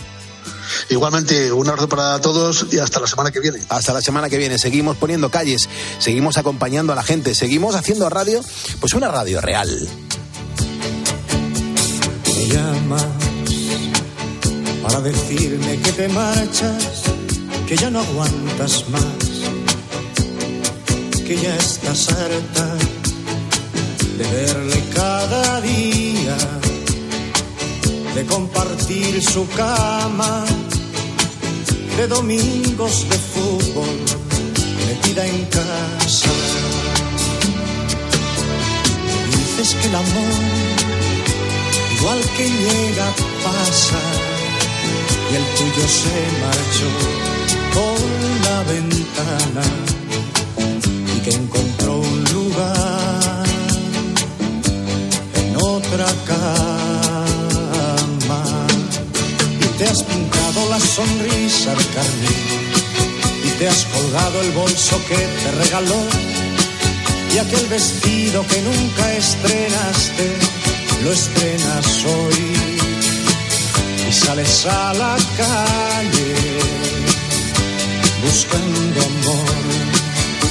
[0.90, 3.60] Igualmente, un abrazo para todos y hasta la semana que viene.
[3.70, 4.58] Hasta la semana que viene.
[4.58, 8.42] Seguimos poniendo calles, seguimos acompañando a la gente, seguimos haciendo radio,
[8.80, 9.88] pues una radio real.
[12.26, 13.06] Me llamas
[14.82, 17.04] para decirme que te marchas,
[17.68, 19.29] que ya no aguantas más,
[21.30, 22.66] que ya estás harta
[24.18, 26.36] de verle cada día
[28.16, 30.44] de compartir su cama,
[31.98, 33.96] de domingos de fútbol,
[34.88, 36.32] metida en casa.
[39.30, 40.34] Dices que el amor,
[41.96, 43.08] igual que llega,
[43.44, 44.02] pasa,
[45.32, 46.90] y el tuyo se marchó
[47.76, 48.00] por
[48.46, 50.09] la ventana
[51.20, 53.44] y que encontró un lugar
[55.36, 56.50] en otra casa
[59.78, 62.72] te has pintado la sonrisa de carmín
[63.46, 66.02] y te has colgado el bolso que te regaló
[67.34, 70.36] y aquel vestido que nunca estrenaste,
[71.04, 72.58] lo estrenas hoy.
[74.10, 76.36] Y sales a la calle
[78.22, 79.89] buscando amor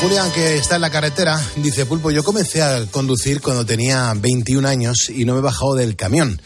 [0.00, 4.66] Julián, que está en la carretera, dice, Pulpo, yo comencé a conducir cuando tenía 21
[4.68, 6.40] años y no me he bajado del camión.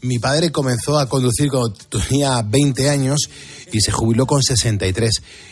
[0.00, 3.30] Mi padre comenzó a conducir cuando tenía 20 años
[3.72, 5.10] y se jubiló con 63.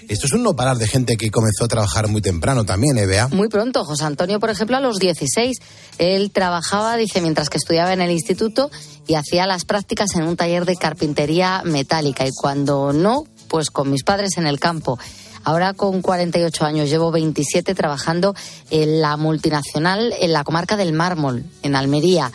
[0.08, 3.06] Esto es un no parar de gente que comenzó a trabajar muy temprano también, ¿eh,
[3.06, 3.28] Bea?
[3.28, 3.84] Muy pronto.
[3.84, 5.56] José Antonio, por ejemplo, a los 16.
[5.98, 8.68] Él trabajaba, dice, mientras que estudiaba en el instituto
[9.06, 12.26] y hacía las prácticas en un taller de carpintería metálica.
[12.26, 14.98] Y cuando no, pues con mis padres en el campo.
[15.44, 18.35] Ahora con 48 años, llevo 27 trabajando
[18.70, 22.33] en la multinacional en la comarca del Mármol, en Almería.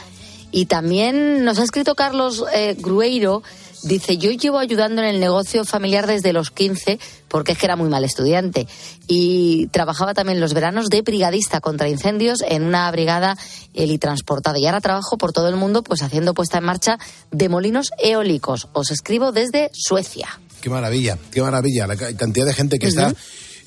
[0.52, 3.44] Y también nos ha escrito Carlos eh, Grueiro,
[3.84, 7.76] dice, yo llevo ayudando en el negocio familiar desde los 15 porque es que era
[7.76, 8.68] muy mal estudiante.
[9.08, 13.38] Y trabajaba también los veranos de brigadista contra incendios en una brigada
[13.74, 14.60] helitransportada.
[14.60, 16.98] Y ahora trabajo por todo el mundo pues haciendo puesta en marcha
[17.32, 18.68] de molinos eólicos.
[18.74, 20.28] Os escribo desde Suecia.
[20.62, 21.88] Qué maravilla, qué maravilla.
[21.88, 23.14] La cantidad de gente que está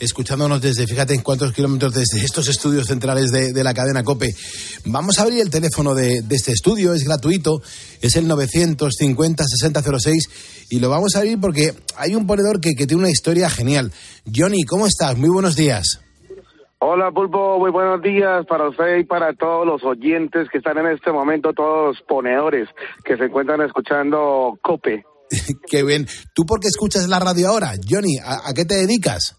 [0.02, 4.35] escuchándonos desde, fíjate en cuántos kilómetros desde estos estudios centrales de, de la cadena COPE.
[4.87, 7.61] Vamos a abrir el teléfono de, de, este estudio, es gratuito,
[8.00, 13.02] es el 950-6006 y lo vamos a abrir porque hay un ponedor que, que tiene
[13.02, 13.92] una historia genial.
[14.26, 15.16] Johnny, ¿cómo estás?
[15.16, 16.00] Muy buenos días.
[16.81, 20.88] Hola Pulpo, muy buenos días para usted y para todos los oyentes que están en
[20.88, 22.68] este momento, todos los ponedores
[23.05, 25.05] que se encuentran escuchando COPE.
[25.70, 26.06] qué bien.
[26.34, 27.72] ¿Tú por qué escuchas la radio ahora?
[27.88, 29.36] Johnny, ¿a, a qué te dedicas?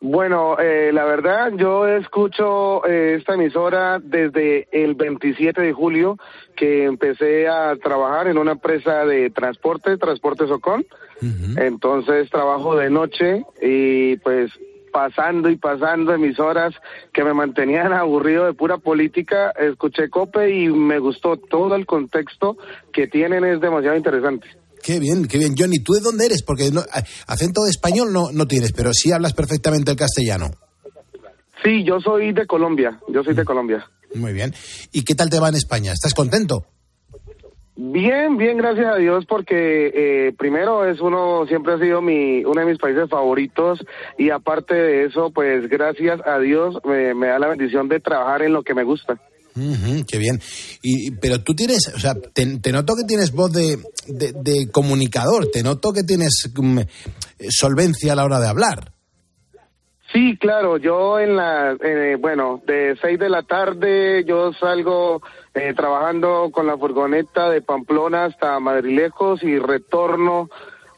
[0.00, 6.16] Bueno, eh, la verdad, yo escucho eh, esta emisora desde el 27 de julio
[6.56, 10.86] que empecé a trabajar en una empresa de transporte, Transporte Socón.
[11.20, 11.62] Uh -huh.
[11.62, 14.52] Entonces trabajo de noche y pues
[14.92, 16.74] pasando y pasando emisoras
[17.12, 22.56] que me mantenían aburrido de pura política, escuché COPE y me gustó todo el contexto
[22.92, 24.46] que tienen, es demasiado interesante.
[24.82, 25.54] Qué bien, qué bien.
[25.58, 26.42] Johnny, ¿tú de dónde eres?
[26.42, 26.82] Porque no,
[27.26, 30.50] acento español no, no tienes, pero sí hablas perfectamente el castellano.
[31.62, 33.86] Sí, yo soy de Colombia, yo soy de Colombia.
[34.14, 34.54] Muy bien.
[34.92, 35.92] ¿Y qué tal te va en España?
[35.92, 36.64] ¿Estás contento?
[37.80, 42.60] Bien, bien, gracias a Dios, porque eh, primero es uno, siempre ha sido mi, uno
[42.60, 43.84] de mis países favoritos
[44.18, 48.42] y aparte de eso, pues gracias a Dios me, me da la bendición de trabajar
[48.42, 49.20] en lo que me gusta.
[49.58, 50.40] Uh qué bien.
[50.82, 55.62] Y, pero tú tienes, o sea, te, noto que tienes voz de, de, comunicador, te
[55.62, 56.78] noto que tienes um,
[57.50, 58.92] solvencia a la hora de hablar.
[60.12, 65.20] Sí, claro, yo en la, eh, bueno, de seis de la tarde yo salgo
[65.52, 70.48] eh, trabajando con la furgoneta de Pamplona hasta Madrilejos y retorno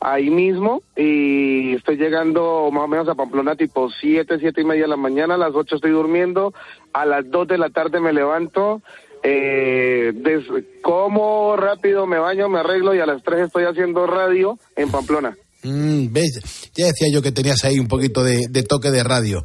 [0.01, 4.83] ahí mismo y estoy llegando más o menos a Pamplona tipo siete, siete y media
[4.83, 6.55] de la mañana, a las ocho estoy durmiendo,
[6.93, 8.83] a las dos de la tarde me levanto,
[9.23, 10.45] eh, des,
[10.83, 15.37] como rápido, me baño, me arreglo y a las tres estoy haciendo radio en Pamplona.
[15.63, 16.71] Mm, ¿ves?
[16.75, 19.43] Ya decía yo que tenías ahí un poquito de, de toque de radio,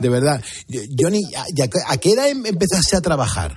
[0.00, 0.42] de verdad.
[0.98, 3.54] Johnny, ¿a, ¿a qué edad em, empezaste a trabajar?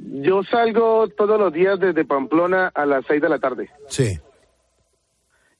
[0.00, 3.70] Yo salgo todos los días desde Pamplona a las seis de la tarde.
[3.88, 4.18] Sí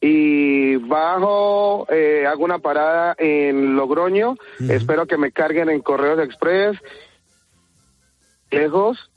[0.00, 4.70] y bajo, eh, hago una parada en Logroño, uh -huh.
[4.70, 6.78] espero que me carguen en Correos Express,
[8.50, 9.10] lejos,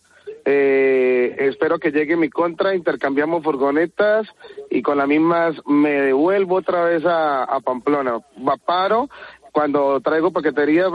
[0.45, 4.27] eh, espero que llegue mi contra, intercambiamos furgonetas
[4.71, 9.07] y con las mismas me devuelvo otra vez a, a Pamplona, Va, paro,
[9.51, 10.85] cuando traigo paquetería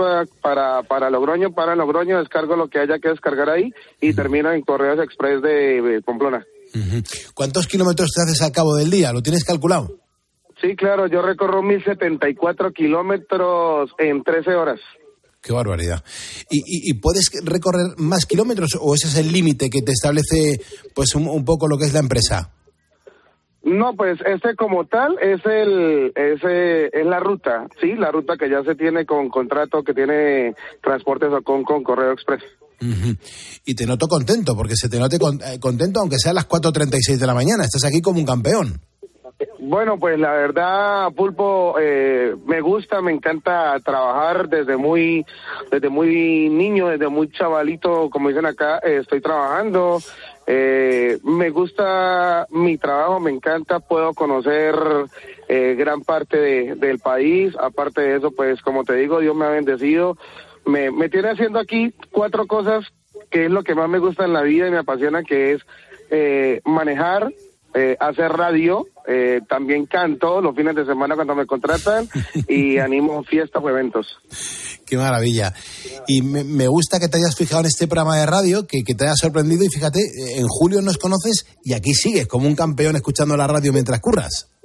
[0.40, 4.62] para, para Logroño, para Logroño, descargo lo que haya que descargar ahí y termino en
[4.62, 6.44] Correos Express de, de Pamplona.
[7.34, 9.12] ¿Cuántos kilómetros te haces al cabo del día?
[9.12, 9.98] ¿Lo tienes calculado?
[10.60, 14.80] Sí, claro, yo recorro 1074 kilómetros en 13 horas.
[15.42, 16.02] Qué barbaridad.
[16.50, 20.60] ¿Y, y, y puedes recorrer más kilómetros o ese es el límite que te establece
[20.94, 22.52] pues un, un, poco lo que es la empresa?
[23.62, 28.48] No, pues este como tal es el ese es la ruta, sí, la ruta que
[28.48, 32.42] ya se tiene con contrato que tiene Transportes o con, con Correo Express.
[32.80, 33.14] Uh.
[33.64, 36.48] Y te noto contento, porque se te note con, eh, contento aunque sea a las
[36.48, 37.64] 4.36 de la mañana.
[37.64, 38.80] Estás aquí como un campeón.
[39.58, 45.26] Bueno, pues la verdad, Pulpo, eh, me gusta, me encanta trabajar desde muy,
[45.70, 49.98] desde muy niño, desde muy chavalito, como dicen acá, eh, estoy trabajando.
[50.46, 54.74] Eh, me gusta mi trabajo, me encanta, puedo conocer
[55.48, 57.54] eh, gran parte de, del país.
[57.58, 60.16] Aparte de eso, pues como te digo, Dios me ha bendecido.
[60.66, 62.84] Me, me tiene haciendo aquí cuatro cosas
[63.30, 65.62] que es lo que más me gusta en la vida y me apasiona, que es
[66.10, 67.32] eh, manejar,
[67.74, 72.08] eh, hacer radio, eh, también canto los fines de semana cuando me contratan
[72.48, 74.18] y animo fiestas o eventos.
[74.86, 75.52] Qué maravilla.
[76.06, 78.94] Y me, me, gusta que te hayas fijado en este programa de radio, que, que,
[78.94, 80.00] te haya sorprendido y fíjate,
[80.36, 84.55] en julio nos conoces y aquí sigues como un campeón escuchando la radio mientras curras.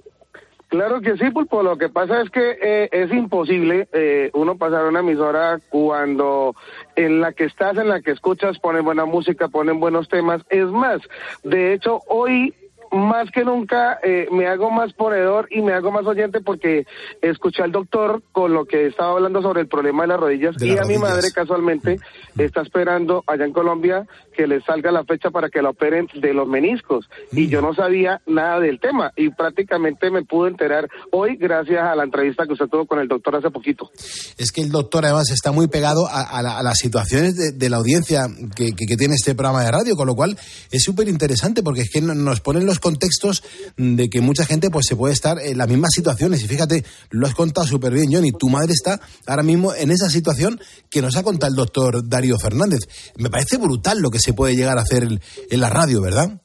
[0.72, 1.63] Claro que sí, Pulpo.
[1.63, 6.55] Lo que pasa es que eh, es imposible eh, uno pasar una emisora cuando
[6.95, 10.41] en la que estás, en la que escuchas, ponen buena música, ponen buenos temas.
[10.49, 11.01] Es más,
[11.43, 12.53] de hecho, hoy
[12.91, 16.86] más que nunca eh, me hago más ponedor y me hago más oyente porque
[17.22, 20.67] escuché al doctor con lo que estaba hablando sobre el problema de las rodillas de
[20.67, 21.01] y las a rodillas.
[21.01, 21.99] mi madre casualmente
[22.36, 22.41] mm.
[22.41, 26.34] está esperando allá en Colombia que le salga la fecha para que la operen de
[26.34, 31.36] los meniscos y yo no sabía nada del tema y prácticamente me pude enterar hoy
[31.38, 33.89] gracias a la entrevista que usted tuvo con el doctor hace poquito.
[34.38, 37.51] Es que el doctor además está muy pegado a, a, la, a las situaciones de,
[37.51, 40.38] de, la audiencia que, que, que tiene este programa de radio, con lo cual
[40.71, 43.43] es súper interesante porque es que nos ponen los contextos
[43.77, 46.43] de que mucha gente pues se puede estar en las mismas situaciones.
[46.43, 48.32] Y fíjate, lo has contado súper bien, Johnny.
[48.32, 50.59] Tu madre está ahora mismo en esa situación
[50.89, 52.79] que nos ha contado el doctor Darío Fernández.
[53.17, 56.41] Me parece brutal lo que se puede llegar a hacer en la radio, ¿verdad?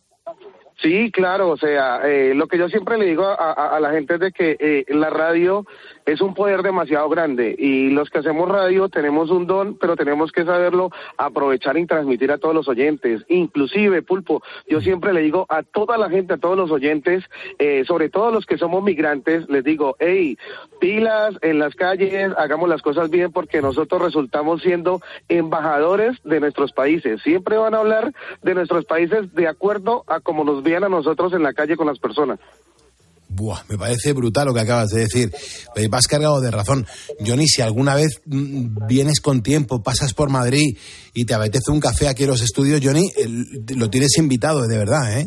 [0.81, 4.14] Sí, claro, o sea, eh, lo que yo siempre le digo a, a, la gente
[4.14, 5.64] es de que eh, la radio
[6.07, 10.33] es un poder demasiado grande y los que hacemos radio tenemos un don, pero tenemos
[10.33, 13.25] que saberlo aprovechar y transmitir a todos los oyentes.
[13.29, 17.25] Inclusive, Pulpo, yo siempre le digo a toda la gente, a todos los oyentes,
[17.59, 20.39] eh, sobre todo los que somos migrantes, les digo, hey,
[20.81, 26.73] pilas en las calles, hagamos las cosas bien porque nosotros resultamos siendo embajadores de nuestros
[26.73, 27.21] países.
[27.23, 31.33] Siempre van a hablar de nuestros países de acuerdo a como nos vean a nosotros
[31.33, 32.39] en la calle con las personas.
[33.37, 35.30] Buah, me parece brutal lo que acabas de decir.
[35.91, 36.87] Vas cargado de razón.
[37.24, 40.76] Johnny, si alguna vez mm, vienes con tiempo, pasas por Madrid
[41.12, 43.11] y te apetece un café aquí en los estudios, Johnny,
[43.76, 45.26] lo tienes invitado, de verdad, ¿eh?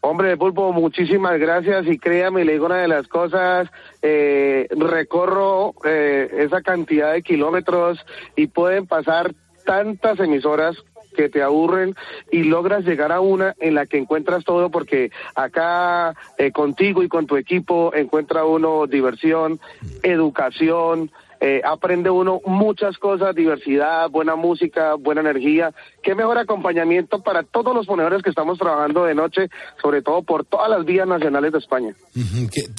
[0.00, 3.68] Hombre, Pulpo, muchísimas gracias y créame, le digo una de las cosas,
[4.00, 7.98] eh, recorro eh, esa cantidad de kilómetros
[8.36, 9.34] y pueden pasar
[9.66, 10.76] tantas emisoras
[11.18, 11.96] que te aburren
[12.30, 17.08] y logras llegar a una en la que encuentras todo porque acá eh, contigo y
[17.08, 19.58] con tu equipo encuentra uno diversión,
[20.04, 21.10] educación,
[21.40, 25.74] eh, aprende uno muchas cosas, diversidad, buena música, buena energía.
[26.04, 29.48] Qué mejor acompañamiento para todos los ponedores que estamos trabajando de noche,
[29.82, 31.96] sobre todo por todas las vías nacionales de España.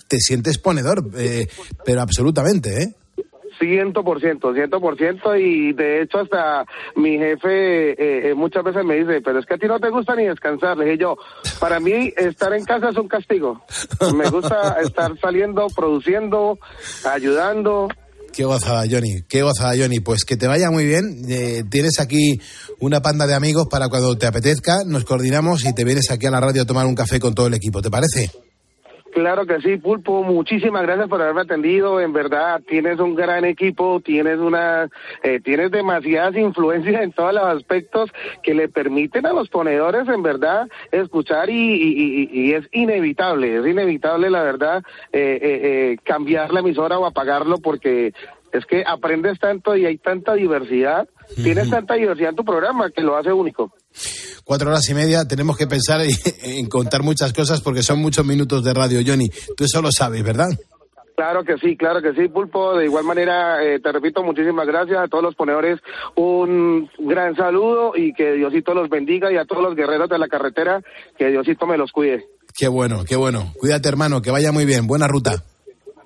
[0.08, 1.48] Te sientes ponedor, eh,
[1.84, 2.96] pero absolutamente, ¿eh?
[3.58, 8.64] Ciento por ciento, ciento por ciento y de hecho hasta mi jefe eh, eh, muchas
[8.64, 10.78] veces me dice, pero es que a ti no te gusta ni descansar.
[10.78, 11.18] Le dije yo,
[11.60, 13.62] para mí estar en casa es un castigo.
[14.16, 16.60] Me gusta estar saliendo, produciendo,
[17.06, 17.88] ayudando.
[18.34, 19.24] Qué gozada, Johnny.
[19.28, 20.00] Qué gozada, Johnny.
[20.00, 21.24] Pues que te vaya muy bien.
[21.28, 22.40] Eh, tienes aquí
[22.80, 24.84] una panda de amigos para cuando te apetezca.
[24.86, 27.48] Nos coordinamos y te vienes aquí a la radio a tomar un café con todo
[27.48, 27.82] el equipo.
[27.82, 28.32] ¿Te parece?
[29.14, 32.00] Claro que sí, Pulpo, muchísimas gracias por haberme atendido.
[32.00, 34.88] En verdad, tienes un gran equipo, tienes una,
[35.24, 38.12] eh, tienes demasiadas influencias en todos los aspectos
[38.44, 43.58] que le permiten a los ponedores, en verdad, escuchar y, y- y- y es inevitable,
[43.60, 48.14] es inevitable, la verdad, eh, eh, eh, cambiar la emisora o apagarlo porque
[48.52, 51.08] es que aprendes tanto y hay tanta diversidad,
[51.44, 53.72] tienes tanta diversidad en tu programa que lo hace único.
[54.50, 55.26] Cuatro horas y media.
[55.26, 56.02] Tenemos que pensar
[56.42, 59.30] en, contar muchas cosas porque son muchos minutos de radio, Johnny.
[59.56, 60.50] Tú eso lo sabes, ¿verdad?
[61.16, 62.76] Claro que sí, claro que sí, Pulpo.
[62.76, 65.80] De igual manera, eh, te repito, muchísimas gracias a todos los ponedores.
[66.16, 70.28] Un gran saludo y que Diosito los bendiga y a todos los guerreros de la
[70.28, 70.82] carretera,
[71.16, 72.26] que Diosito me los cuide.
[72.58, 73.54] Qué bueno, qué bueno.
[73.60, 74.88] Cuídate, hermano, que vaya muy bien.
[74.88, 75.44] Buena ruta.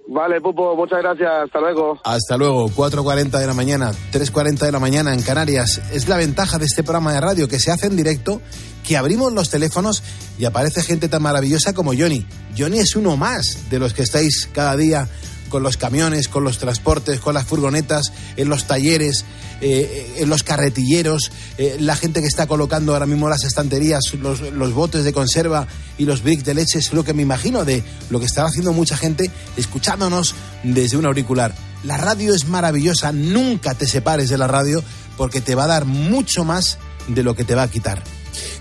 [0.07, 1.29] Vale, Pulpo, muchas gracias.
[1.45, 1.99] Hasta luego.
[2.03, 5.81] Hasta luego, 4.40 de la mañana, 3.40 de la mañana en Canarias.
[5.91, 8.41] Es la ventaja de este programa de radio que se hace en directo,
[8.85, 10.03] que abrimos los teléfonos
[10.37, 12.25] y aparece gente tan maravillosa como Johnny.
[12.57, 15.07] Johnny es uno más de los que estáis cada día
[15.53, 19.23] con los camiones, con los transportes, con las furgonetas, en los talleres,
[19.61, 24.73] eh, en los carretilleros, eh, la gente que está colocando ahora mismo las estanterías, los,
[24.73, 25.67] botes de conserva
[25.99, 28.73] y los bricks de leche, es lo que me imagino de lo que estará haciendo
[28.73, 30.33] mucha gente escuchándonos
[30.63, 31.53] desde un auricular.
[31.83, 34.83] La radio es maravillosa, nunca te separes de la radio
[35.17, 38.01] porque te va a dar mucho más de lo que te va a quitar.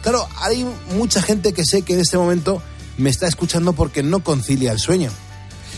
[0.02, 2.60] Claro, hay mucha gente que sé que en este momento
[2.98, 5.10] me está escuchando porque no concilia el sueño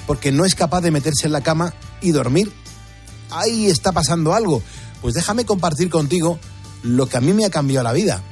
[0.06, 2.52] porque no es capaz de meterse en la cama y dormir.
[3.30, 4.62] Ahí está pasando algo.
[5.00, 6.38] Pues déjame compartir contigo
[6.82, 8.22] lo que a mí me ha cambiado la vida.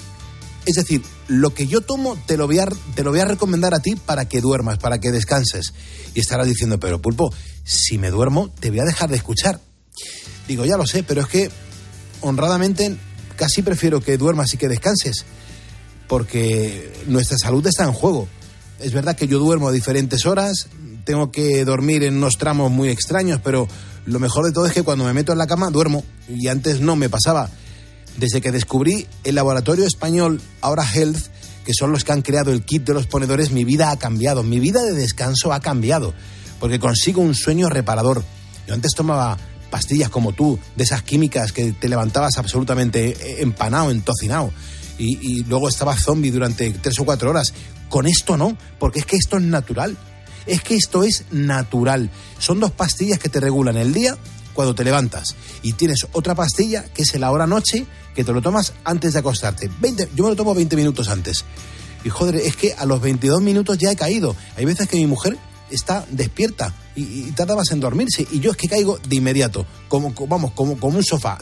[0.64, 3.74] Es decir, lo que yo tomo te lo voy a, te lo voy a recomendar
[3.74, 5.72] a ti para que duermas, para que descanses.
[6.14, 7.32] Y estarás diciendo, pero pulpo,
[7.64, 9.60] si me duermo, te voy a dejar de escuchar.
[10.46, 11.50] Digo, ya lo sé, pero es que
[12.20, 12.96] honradamente
[13.36, 15.24] casi prefiero que duermas y que descanses,
[16.08, 18.28] porque nuestra salud está en juego.
[18.78, 20.68] Es verdad que yo duermo a diferentes horas,
[21.04, 23.68] tengo que dormir en unos tramos muy extraños, pero
[24.06, 26.80] lo mejor de todo es que cuando me meto en la cama duermo y antes
[26.80, 27.50] no me pasaba.
[28.16, 31.28] Desde que descubrí el laboratorio español Ahora Health,
[31.64, 34.42] que son los que han creado el kit de los ponedores, mi vida ha cambiado,
[34.42, 36.12] mi vida de descanso ha cambiado,
[36.60, 38.22] porque consigo un sueño reparador.
[38.66, 39.38] Yo antes tomaba
[39.70, 44.52] pastillas como tú, de esas químicas que te levantabas absolutamente empanado, entocinado,
[44.98, 47.54] y, y luego estaba zombie durante tres o cuatro horas.
[47.88, 49.96] Con esto no, porque es que esto es natural.
[50.46, 52.10] Es que esto es natural.
[52.38, 54.16] Son dos pastillas que te regulan el día
[54.54, 55.34] cuando te levantas.
[55.62, 59.20] Y tienes otra pastilla que es el hora noche que te lo tomas antes de
[59.20, 59.70] acostarte.
[59.80, 61.44] 20, yo me lo tomo 20 minutos antes.
[62.04, 64.34] Y joder, es que a los 22 minutos ya he caído.
[64.56, 65.38] Hay veces que mi mujer
[65.70, 68.26] está despierta y, y tarda en dormirse.
[68.30, 71.38] Y yo es que caigo de inmediato, como, como- vamos, como, como un sofá,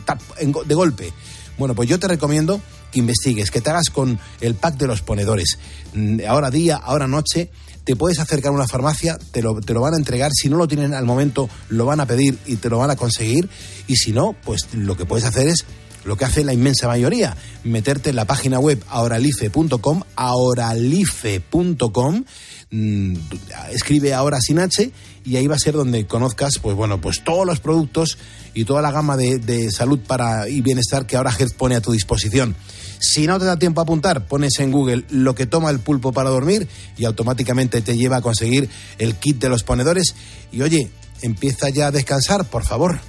[0.66, 1.12] de golpe.
[1.58, 2.60] Bueno, pues yo te recomiendo
[2.90, 5.58] que investigues, que te hagas con el pack de los ponedores.
[5.94, 7.50] Mm, Ahora día, ahora noche,
[7.84, 10.30] te puedes acercar a una farmacia, te lo, te lo van a entregar.
[10.32, 12.96] Si no lo tienen al momento, lo van a pedir y te lo van a
[12.96, 13.48] conseguir.
[13.86, 15.64] Y si no, pues lo que puedes hacer es
[16.04, 22.24] lo que hace la inmensa mayoría, meterte en la página web ahoralife.com, ahoralife.com,
[22.70, 23.16] mm,
[23.72, 24.90] escribe ahora sin H
[25.24, 28.18] y ahí va a ser donde conozcas, pues bueno, pues todos los productos
[28.54, 31.80] y toda la gama de, de salud para y bienestar que ahora Health pone a
[31.80, 32.56] tu disposición.
[33.00, 36.12] Si no te da tiempo a apuntar, pones en Google lo que toma el pulpo
[36.12, 36.68] para dormir
[36.98, 38.68] y automáticamente te lleva a conseguir
[38.98, 40.14] el kit de los ponedores.
[40.52, 40.90] Y oye,
[41.22, 43.00] empieza ya a descansar, por favor.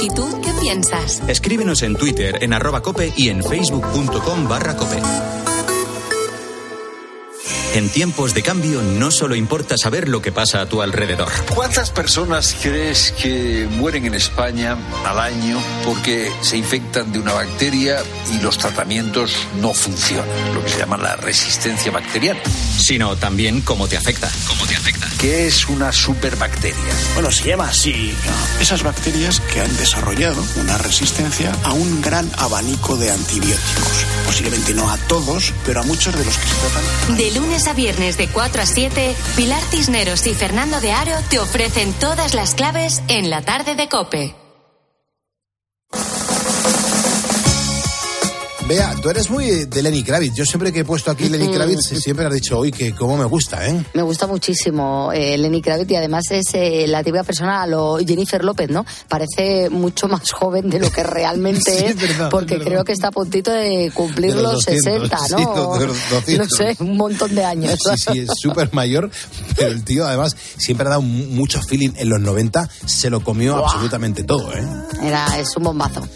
[0.00, 1.22] ¿Y tú qué piensas?
[1.26, 5.00] Escríbenos en Twitter en arroba cope y en facebook.com barra cope.
[7.72, 11.30] En tiempos de cambio no solo importa saber lo que pasa a tu alrededor.
[11.54, 18.02] ¿Cuántas personas crees que mueren en España al año porque se infectan de una bacteria
[18.32, 20.26] y los tratamientos no funcionan?
[20.52, 22.40] Lo que se llama la resistencia bacteriana.
[22.76, 24.28] Sino también cómo te afecta.
[24.48, 25.08] ¿Cómo te afecta?
[25.20, 26.76] ¿Qué es una superbacteria?
[27.14, 28.12] Bueno, se llama así.
[28.60, 34.06] Esas bacterias que han desarrollado una resistencia a un gran abanico de antibióticos.
[34.26, 37.16] Posiblemente no a todos, pero a muchos de los que se tratan.
[37.16, 41.38] De lunes a viernes de 4 a 7, Pilar Cisneros y Fernando de Aro te
[41.38, 44.39] ofrecen todas las claves en la tarde de Cope.
[48.70, 50.36] Vea, tú eres muy de Lenny Kravitz.
[50.36, 53.24] Yo siempre que he puesto aquí Lenny Kravitz, siempre has dicho, hoy que cómo me
[53.24, 53.84] gusta, ¿eh?
[53.94, 57.98] Me gusta muchísimo eh, Lenny Kravitz y además es eh, la típica persona a lo
[57.98, 58.86] Jennifer López, ¿no?
[59.08, 62.66] Parece mucho más joven de lo que realmente Sí, es, verdad, porque verdad.
[62.70, 65.76] creo que está a puntito de cumplir De los los, 200, 60, sí, ¿no?
[65.76, 66.38] de los 200.
[66.38, 67.76] No sé, un montón de años.
[67.96, 69.10] Sí, sí, es súper mayor,
[69.56, 71.90] pero el tío además siempre ha dado mu- mucho feeling.
[71.96, 73.64] En los 90 se lo comió Buah.
[73.64, 74.64] absolutamente todo, ¿eh?
[75.02, 76.06] Era, es un bombazo.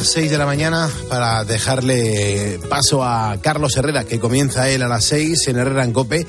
[0.00, 4.88] Las 6 de la mañana para dejarle paso a Carlos Herrera, que comienza él a
[4.88, 6.26] las 6 en Herrera en Cope.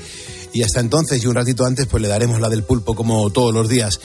[0.52, 3.54] Y hasta entonces y un ratito antes, pues le daremos la del pulpo como todos
[3.54, 3.98] los días.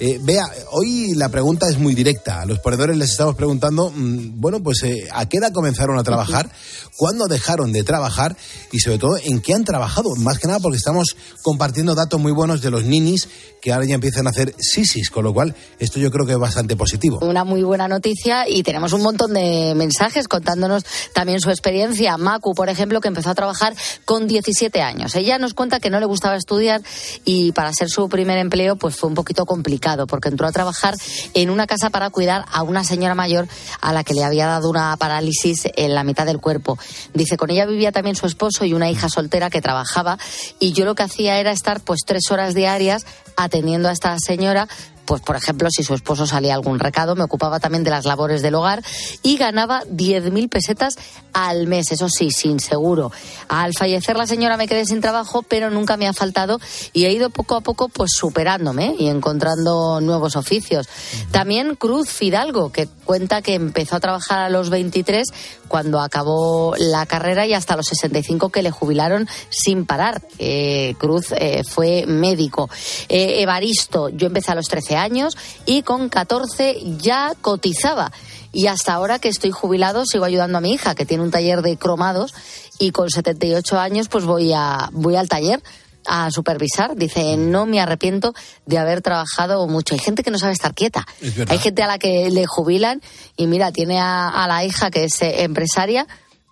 [0.00, 2.42] Eh, vea, hoy la pregunta es muy directa.
[2.42, 6.04] A los ponedores les estamos preguntando, mm, bueno, pues eh, ¿a qué edad comenzaron a
[6.04, 6.50] trabajar?
[6.96, 8.36] ¿Cuándo dejaron de trabajar?
[8.70, 10.14] Y sobre todo, ¿en qué han trabajado?
[10.16, 13.28] Más que nada porque estamos compartiendo datos muy buenos de los ninis
[13.60, 16.38] que ahora ya empiezan a hacer sisis, con lo cual esto yo creo que es
[16.38, 17.18] bastante positivo.
[17.20, 22.16] Una muy buena noticia y tenemos un montón de mensajes contándonos también su experiencia.
[22.16, 23.74] Maku, por ejemplo, que empezó a trabajar
[24.04, 25.16] con 17 años.
[25.16, 26.82] Ella nos cuenta que no le gustaba estudiar
[27.24, 30.94] y para ser su primer empleo pues fue un poquito complicado porque entró a trabajar
[31.34, 33.48] en una casa para cuidar a una señora mayor
[33.80, 36.78] a la que le había dado una parálisis en la mitad del cuerpo.
[37.14, 40.18] Dice, con ella vivía también su esposo y una hija soltera que trabajaba
[40.58, 44.68] y yo lo que hacía era estar pues tres horas diarias atendiendo a esta señora
[45.08, 48.04] pues por ejemplo, si su esposo salía a algún recado, me ocupaba también de las
[48.04, 48.84] labores del hogar
[49.22, 50.96] y ganaba 10.000 pesetas
[51.32, 53.10] al mes, eso sí, sin seguro.
[53.48, 56.60] Al fallecer la señora me quedé sin trabajo, pero nunca me ha faltado
[56.92, 60.90] y he ido poco a poco pues superándome y encontrando nuevos oficios.
[61.30, 65.26] También Cruz Fidalgo, que cuenta que empezó a trabajar a los 23
[65.68, 70.20] cuando acabó la carrera y hasta los 65 que le jubilaron sin parar.
[70.38, 72.68] Eh, Cruz eh, fue médico.
[73.08, 78.12] Eh, Evaristo, yo empecé a los 13 años y con 14 ya cotizaba.
[78.52, 81.62] Y hasta ahora que estoy jubilado sigo ayudando a mi hija, que tiene un taller
[81.62, 82.34] de cromados
[82.78, 85.62] y con 78 años pues voy, a, voy al taller
[86.06, 86.96] a supervisar.
[86.96, 88.32] Dice, no me arrepiento
[88.64, 89.94] de haber trabajado mucho.
[89.94, 91.06] Hay gente que no sabe estar quieta.
[91.20, 91.50] Es.
[91.50, 93.02] Hay gente a la que le jubilan
[93.36, 96.06] y mira, tiene a, a la hija que es eh, empresaria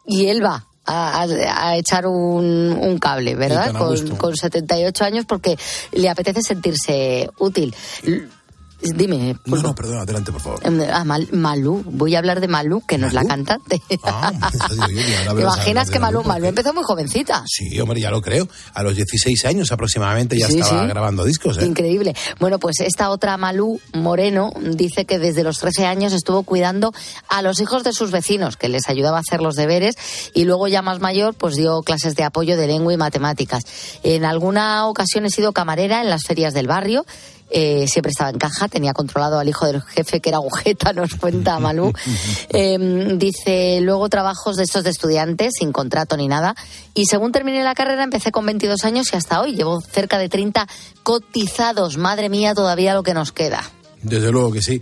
[0.07, 0.67] y él va.
[0.89, 3.73] A, a- a echar un, un cable, ¿verdad?
[3.73, 5.59] Con, con 78 años porque
[5.91, 7.75] le apetece sentirse útil.
[8.83, 10.61] Dime, No, no, perdón, adelante, por favor.
[10.63, 13.81] Em, Ah, Mal- Malú, voy a hablar de Malú, que no es la cantante.
[14.05, 14.33] Ah,
[14.87, 17.43] digo yo, y ahora ¿Te imaginas que Malú, Malú, Malú empezó muy jovencita?
[17.47, 18.47] Sí, hombre, ya lo creo.
[18.75, 20.89] A los 16 años aproximadamente ya Sí, estaba sí.
[20.89, 21.59] grabando discos.
[21.59, 21.65] ¿eh?
[21.67, 22.15] Increíble.
[22.39, 26.93] Bueno, pues esta otra Malú Moreno dice que desde los 13 años estuvo cuidando
[27.29, 29.97] a los hijos de sus vecinos, que les ayudaba a hacer los deberes
[30.35, 33.65] y luego ya más mayor pues dio clases de apoyo de lengua y matemáticas.
[34.03, 37.05] En alguna ocasión he sido camarera en las ferias del barrio.
[37.51, 41.15] Eh, siempre estaba en caja, tenía controlado al hijo del jefe que era agujeta, nos
[41.15, 41.93] cuenta Malú.
[42.49, 46.55] Eh, dice, luego trabajos de estos de estudiantes, sin contrato ni nada.
[46.95, 50.29] Y según terminé la carrera, empecé con 22 años y hasta hoy llevo cerca de
[50.29, 50.67] 30
[51.03, 51.99] cotizados.
[51.99, 53.63] Madre mía, todavía lo que nos queda.
[54.03, 54.81] Desde luego que sí.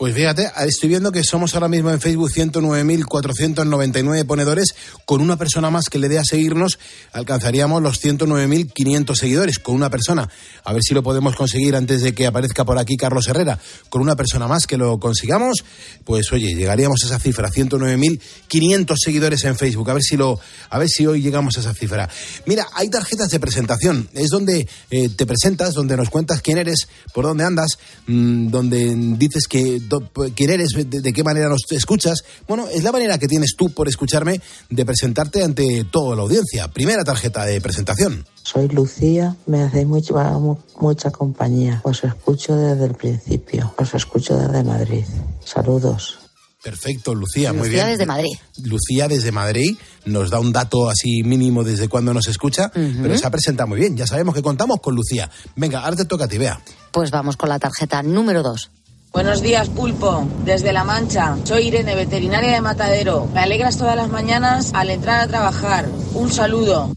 [0.00, 4.74] Pues fíjate, estoy viendo que somos ahora mismo en Facebook 109.499 ponedores.
[5.04, 6.78] Con una persona más que le dé a seguirnos,
[7.12, 9.58] alcanzaríamos los 109.500 seguidores.
[9.58, 10.26] Con una persona.
[10.64, 13.58] A ver si lo podemos conseguir antes de que aparezca por aquí Carlos Herrera.
[13.90, 15.64] Con una persona más que lo consigamos,
[16.04, 19.90] pues oye, llegaríamos a esa cifra, 109.500 seguidores en Facebook.
[19.90, 20.40] A ver si lo,
[20.70, 22.08] a ver si hoy llegamos a esa cifra.
[22.46, 24.08] Mira, hay tarjetas de presentación.
[24.14, 28.94] Es donde eh, te presentas, donde nos cuentas quién eres, por dónde andas, mm, donde
[28.96, 29.89] dices que
[30.36, 32.22] quién eres, de, de qué manera nos escuchas.
[32.48, 36.68] Bueno, es la manera que tienes tú por escucharme de presentarte ante toda la audiencia.
[36.68, 38.26] Primera tarjeta de presentación.
[38.42, 41.80] Soy Lucía, me hacéis mucho- mu- mucha compañía.
[41.84, 43.74] Os escucho desde el principio.
[43.76, 45.04] Os escucho desde Madrid.
[45.44, 46.18] Saludos.
[46.62, 47.96] Perfecto, Lucía, muy Lucía bien.
[47.96, 48.32] desde Madrid.
[48.64, 53.26] Lucía desde Madrid nos da un dato así mínimo desde cuando nos escucha, pero se
[53.26, 53.96] ha presentado muy bien.
[53.96, 55.30] Ya sabemos que contamos con Lucía.
[55.56, 56.60] Venga, ahora te toca a ti, vea.
[56.92, 58.70] Pues vamos con la tarjeta número 2.
[59.12, 60.24] Buenos días, Pulpo.
[60.44, 61.36] Desde La Mancha.
[61.42, 63.26] Soy Irene, veterinaria de Matadero.
[63.34, 65.86] Me alegras todas las mañanas al entrar a trabajar.
[66.14, 66.92] Un saludo.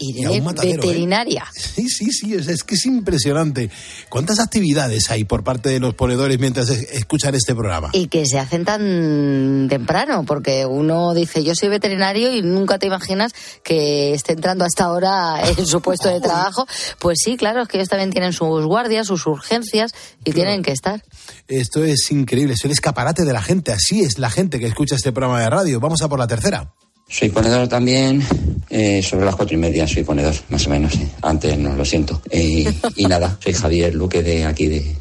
[0.00, 0.86] Un matadero, ¿eh?
[0.86, 1.44] veterinaria.
[1.54, 3.70] Sí, sí, sí, es, es que es impresionante.
[4.08, 7.90] ¿Cuántas actividades hay por parte de los ponedores mientras es- escuchan este programa?
[7.92, 12.86] Y que se hacen tan temprano, porque uno dice, yo soy veterinario y nunca te
[12.86, 13.32] imaginas
[13.62, 16.66] que esté entrando hasta ahora en su puesto de trabajo.
[16.98, 19.92] Pues sí, claro, es que ellos también tienen sus guardias, sus urgencias
[20.24, 21.02] y tienen que estar.
[21.48, 23.72] Esto es increíble, es el escaparate de la gente.
[23.72, 25.78] Así es la gente que escucha este programa de radio.
[25.80, 26.72] Vamos a por la tercera.
[27.16, 28.26] Soy ponedor también,
[28.70, 30.92] eh, sobre las cuatro y media soy ponedor, más o menos.
[30.94, 31.08] eh.
[31.22, 32.20] Antes no lo siento.
[32.28, 32.64] Eh,
[32.96, 34.96] y nada, soy Javier Luque de aquí de...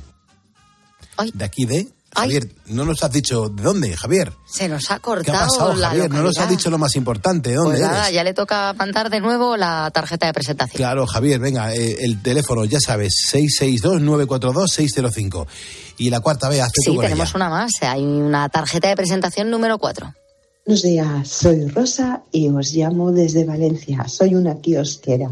[1.34, 1.88] De aquí de...
[2.16, 4.32] Javier, no nos has dicho de dónde, Javier.
[4.46, 6.12] Se nos ha ¿Qué cortado ha pasado, la Javier?
[6.12, 7.50] No nos has dicho lo más importante.
[7.50, 8.14] ¿De dónde Pues nada, eres?
[8.14, 10.78] ya le toca mandar de nuevo la tarjeta de presentación.
[10.78, 15.48] Claro, Javier, venga, eh, el teléfono, ya sabes, 662-942-605.
[15.98, 17.36] Y la cuarta vez, hazte tú Sí, con tenemos ella.
[17.38, 17.72] una más.
[17.82, 20.14] Hay una tarjeta de presentación número 4.
[20.66, 24.08] Buenos días, soy Rosa y os llamo desde Valencia.
[24.08, 25.30] Soy una kiosquera.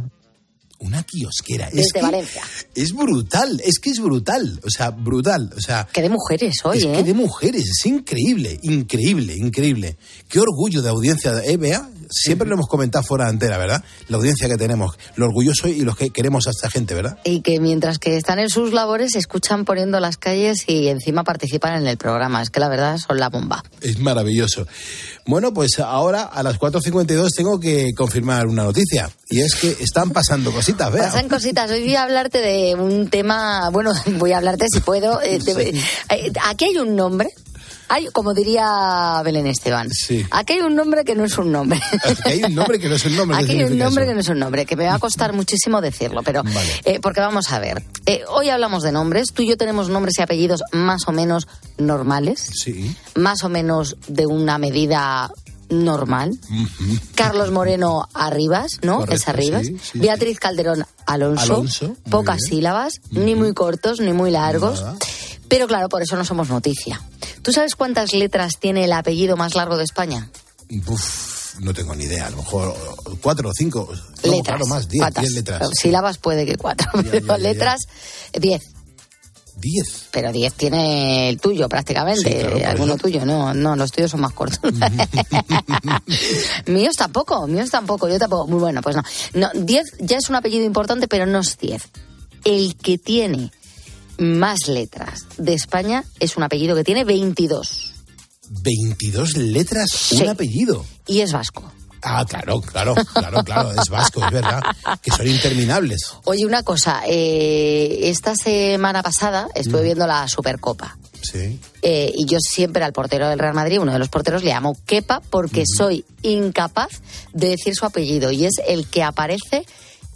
[0.80, 1.68] Una kiosquera.
[1.70, 2.42] es Desde que Valencia.
[2.76, 4.60] Es brutal, es que es brutal.
[4.66, 5.50] O sea, brutal.
[5.56, 6.92] O sea, Que de mujeres hoy, es ¿eh?
[6.92, 9.96] que de mujeres, es increíble, increíble, increíble.
[10.28, 11.90] Qué orgullo de audiencia, ¿eh, Bea?
[12.12, 13.84] Siempre lo hemos comentado fuera de antena, ¿verdad?
[14.10, 17.18] La audiencia que tenemos, lo orgulloso y los que queremos a esta gente, ¿verdad?
[17.24, 21.82] Y que mientras que están en sus labores, escuchan poniendo las calles y encima participan
[21.82, 22.42] en el programa.
[22.42, 23.64] Es que la verdad son la bomba.
[23.80, 24.68] Es maravilloso.
[25.26, 29.10] Bueno, pues ahora a las 4.52 tengo que confirmar una noticia.
[29.30, 31.04] Y es que están pasando cositas, Bea.
[31.04, 31.72] Pasan cositas.
[31.72, 33.70] Hoy voy a hablarte de un tema.
[33.70, 35.22] Bueno, voy a hablarte si puedo.
[35.22, 35.40] eh,
[36.10, 37.30] eh, aquí hay un nombre.
[37.94, 39.90] Hay, como diría Belén Esteban.
[39.92, 40.26] Sí.
[40.32, 41.80] Aquí hay un nombre que no es un nombre.
[42.06, 43.38] Aquí hay un nombre que no es un nombre.
[43.38, 45.34] ¿qué Aquí hay un nombre que no es un nombre, que me va a costar
[45.34, 46.82] muchísimo decirlo, pero Vale.
[46.86, 47.84] eh, porque vamos a ver.
[48.06, 49.34] Eh, hoy hablamos de nombres.
[49.34, 52.96] Tú y yo tenemos nombres y apellidos más o menos normales, Sí.
[53.16, 55.30] más o menos de una medida
[55.70, 56.32] normal.
[57.16, 58.98] Carlos Moreno Arribas, ¿no?
[59.00, 59.66] Correcto, es Arribas.
[59.68, 61.64] sí, sí, Beatriz Calderón Alonso.
[62.10, 62.50] Pocas bien.
[62.50, 64.82] sílabas, ni muy cortos, ni muy largos.
[64.82, 64.96] Nada.
[65.48, 67.02] Pero claro, por eso no somos noticia.
[67.42, 70.30] ¿Tú sabes cuántas letras tiene el apellido más largo de España?
[70.88, 72.28] Uf, no tengo ni idea.
[72.28, 72.74] A lo mejor
[73.22, 73.90] cuatro o cinco.
[74.24, 74.42] No, letras.
[74.44, 74.88] claro, más.
[74.88, 75.70] Diez, diez letras.
[75.80, 77.38] Sílabas puede que cuatro, pero ya, ya.
[77.38, 77.80] letras,
[78.40, 78.62] diez.
[79.58, 80.08] Diez.
[80.12, 82.32] Pero diez tiene el tuyo prácticamente.
[82.32, 83.04] Sí, claro, por Alguno eso.
[83.04, 84.60] tuyo, no, no, los tuyos son más cortos.
[86.66, 88.48] míos tampoco, míos tampoco, yo tampoco.
[88.48, 89.04] Muy bueno, pues no.
[89.34, 91.90] No, diez ya es un apellido importante, pero no es diez.
[92.44, 93.52] El que tiene
[94.22, 97.92] más letras de España es un apellido que tiene 22.
[98.64, 100.22] 22 letras, Sí.
[100.22, 100.86] un apellido.
[101.08, 101.72] Y es vasco.
[102.04, 104.62] Ah, claro, claro, claro, claro, es vasco, es verdad.
[105.04, 106.02] Que son interminables.
[106.24, 110.98] Oye, una cosa, eh, esta semana pasada estuve viendo la Supercopa.
[111.22, 111.60] Sí.
[111.84, 114.76] Eh, y yo siempre al portero del Real Madrid, uno de los porteros, le llamo
[114.86, 116.90] Kepa porque soy incapaz
[117.34, 119.64] de decir su apellido y es el que aparece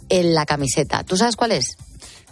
[0.08, 1.04] en la camiseta.
[1.04, 1.76] ¿Tú sabes cuál es?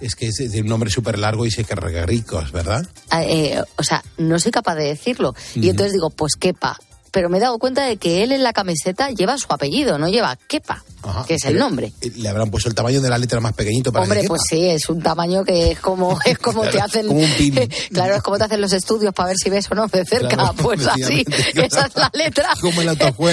[0.00, 2.86] Es que es de un nombre súper largo y se carga ricos, ¿verdad?
[3.10, 5.34] Ah, eh, o sea, no soy capaz de decirlo.
[5.54, 6.78] Y entonces digo, pues Kepa.
[7.14, 10.08] Pero me he dado cuenta de que él en la camiseta lleva su apellido, no
[10.08, 11.24] lleva Kepa, Ajá.
[11.24, 11.92] que es el nombre.
[12.00, 14.42] eh, Le habrán puesto el tamaño de la letra más pequeñito para Hombre, que pues
[14.48, 17.54] sí, es un tamaño que es como es como te hacen como un pin.
[17.92, 20.28] claro, es como te hacen los estudios para ver si ves o no de cerca,
[20.36, 22.48] Claro, pues así, esa es la letra.
[22.60, 22.86] Como en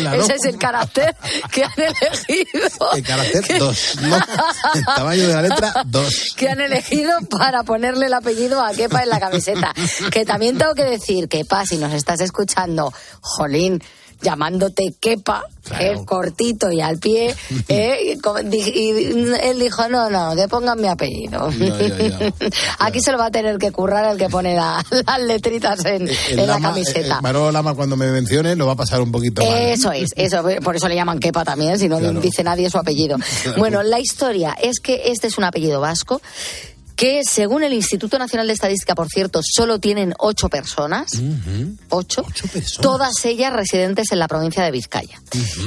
[0.04, 0.22] la ¿no?
[0.24, 1.16] Ese es el carácter
[1.52, 2.92] que han elegido.
[2.96, 4.16] El carácter 2, ¿no?
[4.76, 6.34] El tamaño de la letra 2.
[6.36, 9.74] que han elegido para ponerle el apellido a Kepa en la camiseta.
[10.12, 13.71] Que también tengo que decir, Kepa, si nos estás escuchando, jolín,
[14.22, 15.44] llamándote Kepa,
[15.80, 17.34] eh, cortito y al pie,
[17.68, 18.16] eh,
[18.54, 18.90] y
[19.42, 21.50] él dijo, no, no, que pongan mi apellido.
[22.80, 26.08] Aquí se lo va a tener que currar el que pone la- las letritas en,
[26.08, 27.18] El en la Lama- camiseta.
[27.18, 29.54] eh, Manolo Lama, cuando me mencione, lo va a pasar un poquito mal.
[29.58, 32.20] Eso es, eso, por eso le llaman Kepa también, si no Claro.
[32.20, 33.18] dice nadie su apellido.
[33.44, 33.58] Claro.
[33.60, 36.22] Bueno, la historia es que este es un apellido vasco
[37.02, 41.10] que según el Instituto Nacional de Estadística, por cierto, solo tienen ocho personas,
[41.90, 42.24] ocho,
[42.80, 45.20] todas ellas residentes en la provincia de Vizcaya.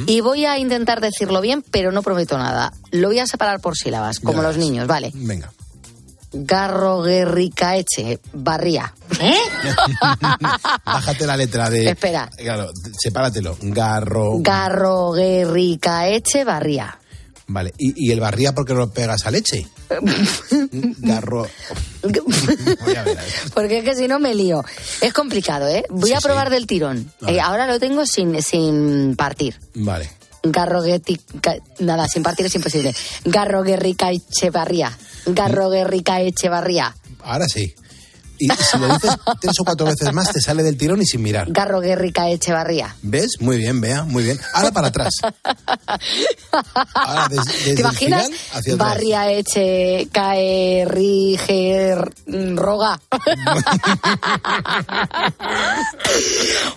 [0.07, 2.71] Y voy a intentar decirlo bien, pero no prometo nada.
[2.91, 4.65] Lo voy a separar por sílabas, como Ya los ves.
[4.65, 5.11] niños, ¿vale?
[5.13, 5.51] Venga.
[6.31, 8.93] Garroguerricaeche, Barría.
[9.19, 9.35] ¿Eh?
[10.85, 11.89] Bájate la letra de.
[11.89, 12.29] Espera.
[12.37, 13.57] Claro, sepáratelo.
[13.61, 14.37] Garro.
[14.39, 16.97] Garroguerricaeche, Barría.
[17.47, 17.73] Vale.
[17.77, 19.67] ¿Y, y el barría por qué no lo pegas a leche?
[20.97, 21.47] Garro.
[23.53, 24.63] Porque es que si no me lío.
[25.01, 25.85] Es complicado, ¿eh?
[25.89, 27.11] Voy a probar del tirón.
[27.27, 29.59] Eh, ahora lo tengo sin, sin partir.
[29.75, 30.09] Vale.
[30.43, 31.19] Garrogueti...
[31.79, 32.95] Nada, sin partir es imposible.
[33.25, 34.95] Garroguerrica Echevarría.
[35.25, 36.95] Garroguerrica Echevarría.
[37.23, 37.73] Ahora sí.
[38.37, 41.21] Y si lo dices tres o cuatro veces más, te sale del tirón y sin
[41.23, 41.47] mirar.
[41.49, 42.95] Garroguerrica Echevarría.
[43.01, 43.39] ¿Ves?
[43.39, 44.39] Muy bien, vea, muy bien.
[44.53, 45.13] Ahora para atrás.
[46.93, 48.29] Ahora, des- desde ¿Te el imaginas?
[48.53, 48.77] hacia atrás.
[48.89, 52.11] Barria Eche Cae Riger
[52.55, 52.99] Roga.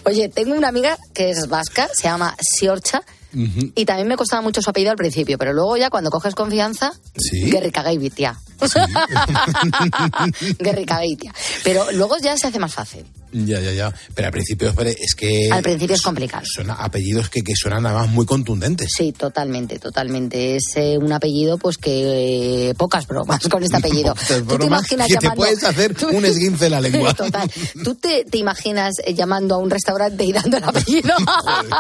[0.05, 3.03] Oye, tengo una amiga que es vasca, se llama Siorcha.
[3.33, 6.93] Y también me costaba mucho su apellido al principio, pero luego ya cuando coges confianza,
[7.17, 7.51] Sí.
[7.51, 8.39] Guerricagaivitia.
[10.59, 11.35] Guerricagaivitia.
[11.65, 13.05] Pero luego ya se hace más fácil.
[13.33, 13.95] Ya, ya, ya.
[14.15, 15.51] Pero al principio, es que.
[15.51, 16.45] Al principio es complicado.
[16.47, 18.91] Son apellidos que, que suenan además muy contundentes.
[18.97, 20.57] Sí, totalmente, totalmente.
[20.57, 24.15] Es eh, un apellido, pues que eh, pocas bromas con este apellido.
[24.49, 25.43] ¿Tú te imaginas que te llamando...
[25.45, 27.15] puedes hacer un esguince en la lengua.
[27.15, 27.51] Total.
[27.85, 31.15] ¿Tú te, te imaginas eh, llamando a un restaurante y dando el apellido?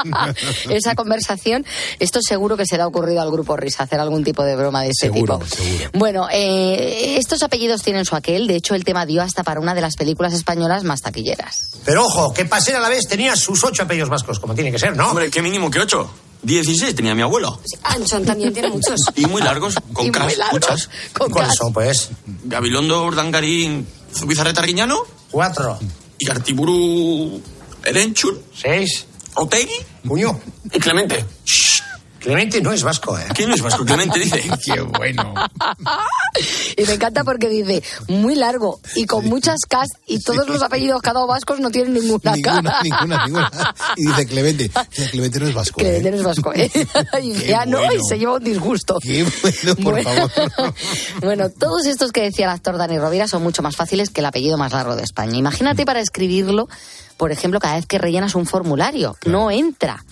[0.70, 1.64] Esa conversación,
[1.98, 4.82] esto seguro que se le ha ocurrido al grupo Risa hacer algún tipo de broma
[4.82, 5.56] de este Seguro, tipo.
[5.56, 5.90] seguro.
[5.94, 8.46] Bueno, eh, estos apellidos tienen su aquel.
[8.46, 11.37] De hecho, el tema dio hasta para una de las películas españolas más taquilleras.
[11.84, 14.78] Pero ojo, que Paseo a la vez tenía sus ocho apellidos vascos, como tiene que
[14.78, 15.08] ser, ¿no?
[15.10, 16.10] Hombre, qué mínimo que ocho.
[16.42, 17.60] 16 tenía mi abuelo.
[17.82, 19.00] Anchón también tiene muchos.
[19.16, 20.90] Y muy largos, con Y muy cas, largos, muchas.
[21.12, 22.10] con ¿Cuáles son, pues?
[22.44, 25.02] Gabilondo, Urdangarín, Zubizarreta Arguiñano.
[25.30, 25.78] Cuatro.
[26.18, 27.42] Y Artiburu
[27.84, 28.40] Erenchun.
[28.54, 29.06] Seis.
[29.34, 29.74] Otegui.
[30.04, 30.36] Muñoz.
[30.72, 31.24] Y Clemente.
[32.28, 33.24] Clemente no es vasco, ¿eh?
[33.34, 33.86] ¿Quién es vasco?
[33.86, 34.42] Clemente dice.
[34.66, 35.32] Qué bueno.
[36.76, 41.00] Y me encanta porque dice muy largo y con muchas cas y todos los apellidos
[41.00, 43.74] cada vascos no tienen ninguna, Ninguna, ninguna, ninguna.
[43.96, 44.70] Y dice Clemente.
[44.94, 45.80] Dice, Clemente no es vasco.
[45.80, 46.02] Que ¿eh?
[46.10, 46.70] no es vasco, ¿eh?
[47.22, 48.02] Y Qué ya no, y bueno.
[48.06, 48.98] se lleva un disgusto.
[49.00, 50.28] Qué bueno, por Bueno.
[50.28, 50.74] favor.
[51.22, 54.26] Bueno, todos estos que decía el actor Dani Rovira son mucho más fáciles que el
[54.26, 55.38] apellido más largo de España.
[55.38, 56.68] Imagínate para escribirlo,
[57.16, 59.16] por ejemplo, cada vez que rellenas un formulario.
[59.24, 60.04] No entra.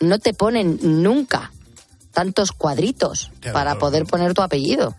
[0.00, 1.52] No te ponen nunca
[2.12, 4.96] tantos cuadritos Claro, para claro, poder poner tu apellido.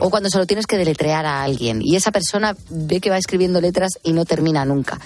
[0.00, 3.16] O cuando se lo tienes que deletrear a alguien y esa persona ve que va
[3.16, 5.00] escribiendo letras y no termina nunca.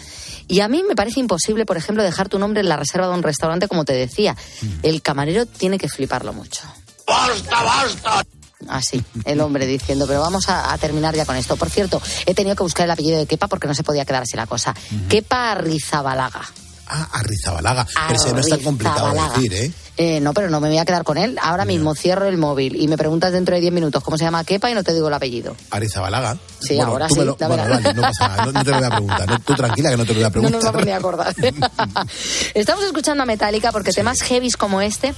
[0.49, 3.14] Y a mí me parece imposible, por ejemplo, dejar tu nombre en la reserva de
[3.14, 4.37] un restaurante, como te decía.
[4.82, 6.62] El camarero tiene que fliparlo mucho.
[7.07, 8.26] ¡Basta, basta!
[8.68, 11.57] Así, el hombre diciendo, pero vamos a, a terminar ya con esto.
[11.57, 14.22] Por cierto, he tenido que buscar el apellido de Kepa porque no se podía quedar
[14.22, 14.74] así la cosa.
[15.09, 16.43] Kepa Arrizabalaga.
[16.87, 17.87] Ah, Arrizabalaga.
[18.09, 19.72] Pero ese no es tan complicado de decir, ¿eh?
[19.97, 21.39] Eh, no, pero no me voy a quedar con él.
[21.41, 24.43] Ahora mismo cierro el móvil y me preguntas dentro de 10 minutos cómo se llama
[24.45, 25.57] Kepa y no te digo el apellido.
[25.70, 26.37] Arizabalaga.
[26.61, 28.45] Sí, ahora sí, lo- la bueno, vale, no pasa nada.
[28.47, 29.28] No, no te lo voy a preguntar.
[29.30, 30.53] No, tú tranquila que no te lo voy a No preguntar.
[30.62, 31.35] nos vamos ni a acordar.
[32.55, 35.14] Estamos escuchando a Metallica porque temas heavies como este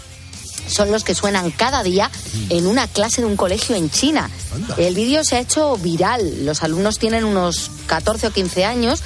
[0.69, 2.11] son los que suenan cada día
[2.51, 4.29] en una clase de un colegio en China.
[4.77, 6.45] El vídeo se ha hecho viral.
[6.45, 9.01] Los alumnos tienen unos 14 o 15 años.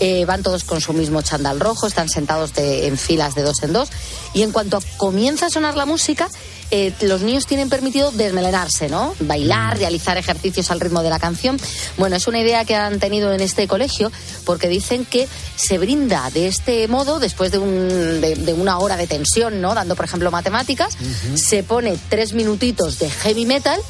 [0.00, 3.62] Eh, van todos con su mismo chandal rojo, están sentados de- en filas de dos
[3.62, 3.88] en dos.
[4.34, 6.28] Y en cuanto comienza a sonar la música,
[6.70, 9.14] eh, los niños tienen permitido desmelenarse, ¿no?
[9.20, 11.58] Bailar, realizar ejercicios al ritmo de la canción.
[11.96, 14.10] Bueno, es una idea que han tenido en este colegio
[14.44, 18.96] porque dicen que se brinda de este modo, después de, un- de- de una hora
[18.96, 19.74] de tensión, ¿no?
[19.74, 20.96] Dando, por ejemplo, matemáticas,
[21.36, 23.80] se pone tres minutitos de heavy metal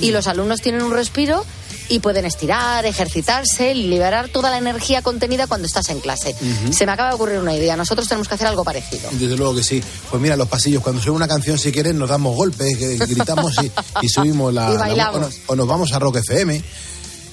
[0.00, 1.44] y los alumnos tienen un respiro
[1.88, 6.34] y pueden estirar, ejercitarse, liberar toda la energía contenida cuando estás en clase.
[6.70, 7.76] Se me acaba de ocurrir una idea.
[7.76, 9.08] Nosotros tenemos que hacer algo parecido.
[9.12, 9.82] Desde luego que sí.
[10.10, 12.78] Pues mira, los pasillos, cuando suena una canción, si quieren, nos damos golpes,
[13.08, 13.70] gritamos y,
[14.04, 14.66] y subimos la.
[14.70, 15.16] Y la- bailamos.
[15.16, 16.62] o, nos, o nos vamos a Rock FM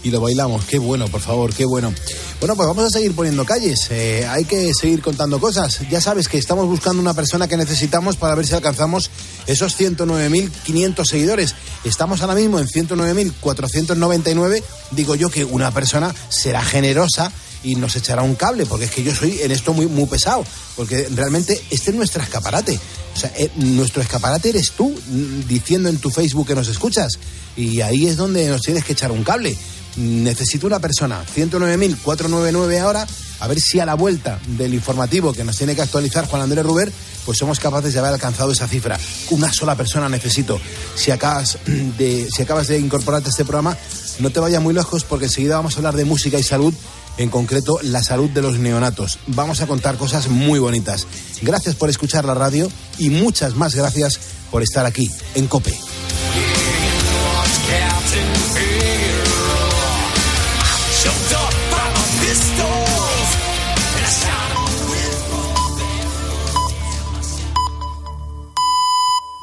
[0.04, 0.66] y lo bailamos.
[0.66, 1.94] Qué bueno, por favor, qué bueno.
[2.40, 3.88] Bueno, pues vamos a seguir poniendo calles.
[3.90, 5.80] Eh, hay que seguir contando cosas.
[5.90, 9.10] Ya sabes que estamos buscando una persona que necesitamos para ver si alcanzamos
[9.48, 11.56] esos 109.500 seguidores.
[11.84, 14.64] Estamos ahora mismo en 109.499.
[14.92, 17.32] Digo yo que una persona será generosa
[17.64, 20.46] y nos echará un cable, porque es que yo soy en esto muy, muy pesado,
[20.76, 22.80] porque realmente este es nuestro escaparate.
[23.16, 27.14] O sea, eh, nuestro escaparate eres tú, mm, diciendo en tu Facebook que nos escuchas,
[27.56, 29.58] y ahí es donde nos tienes que echar un cable.
[29.96, 33.08] Necesito una persona, 109.499 ahora,
[33.40, 36.66] a ver si a la vuelta del informativo que nos tiene que actualizar Juan Andrés
[36.66, 36.92] Ruber,
[37.26, 39.00] pues somos capaces de haber alcanzado esa cifra.
[39.30, 40.60] Una sola persona necesito.
[40.96, 43.78] Si acabas de, si acabas de incorporarte a este programa,
[44.20, 46.74] no te vayas muy lejos porque enseguida vamos a hablar de música y salud,
[47.18, 49.20] en concreto la salud de los neonatos.
[49.28, 51.06] Vamos a contar cosas muy bonitas.
[51.42, 54.20] Gracias por escuchar la radio y muchas más gracias
[54.50, 55.78] por estar aquí en COPE.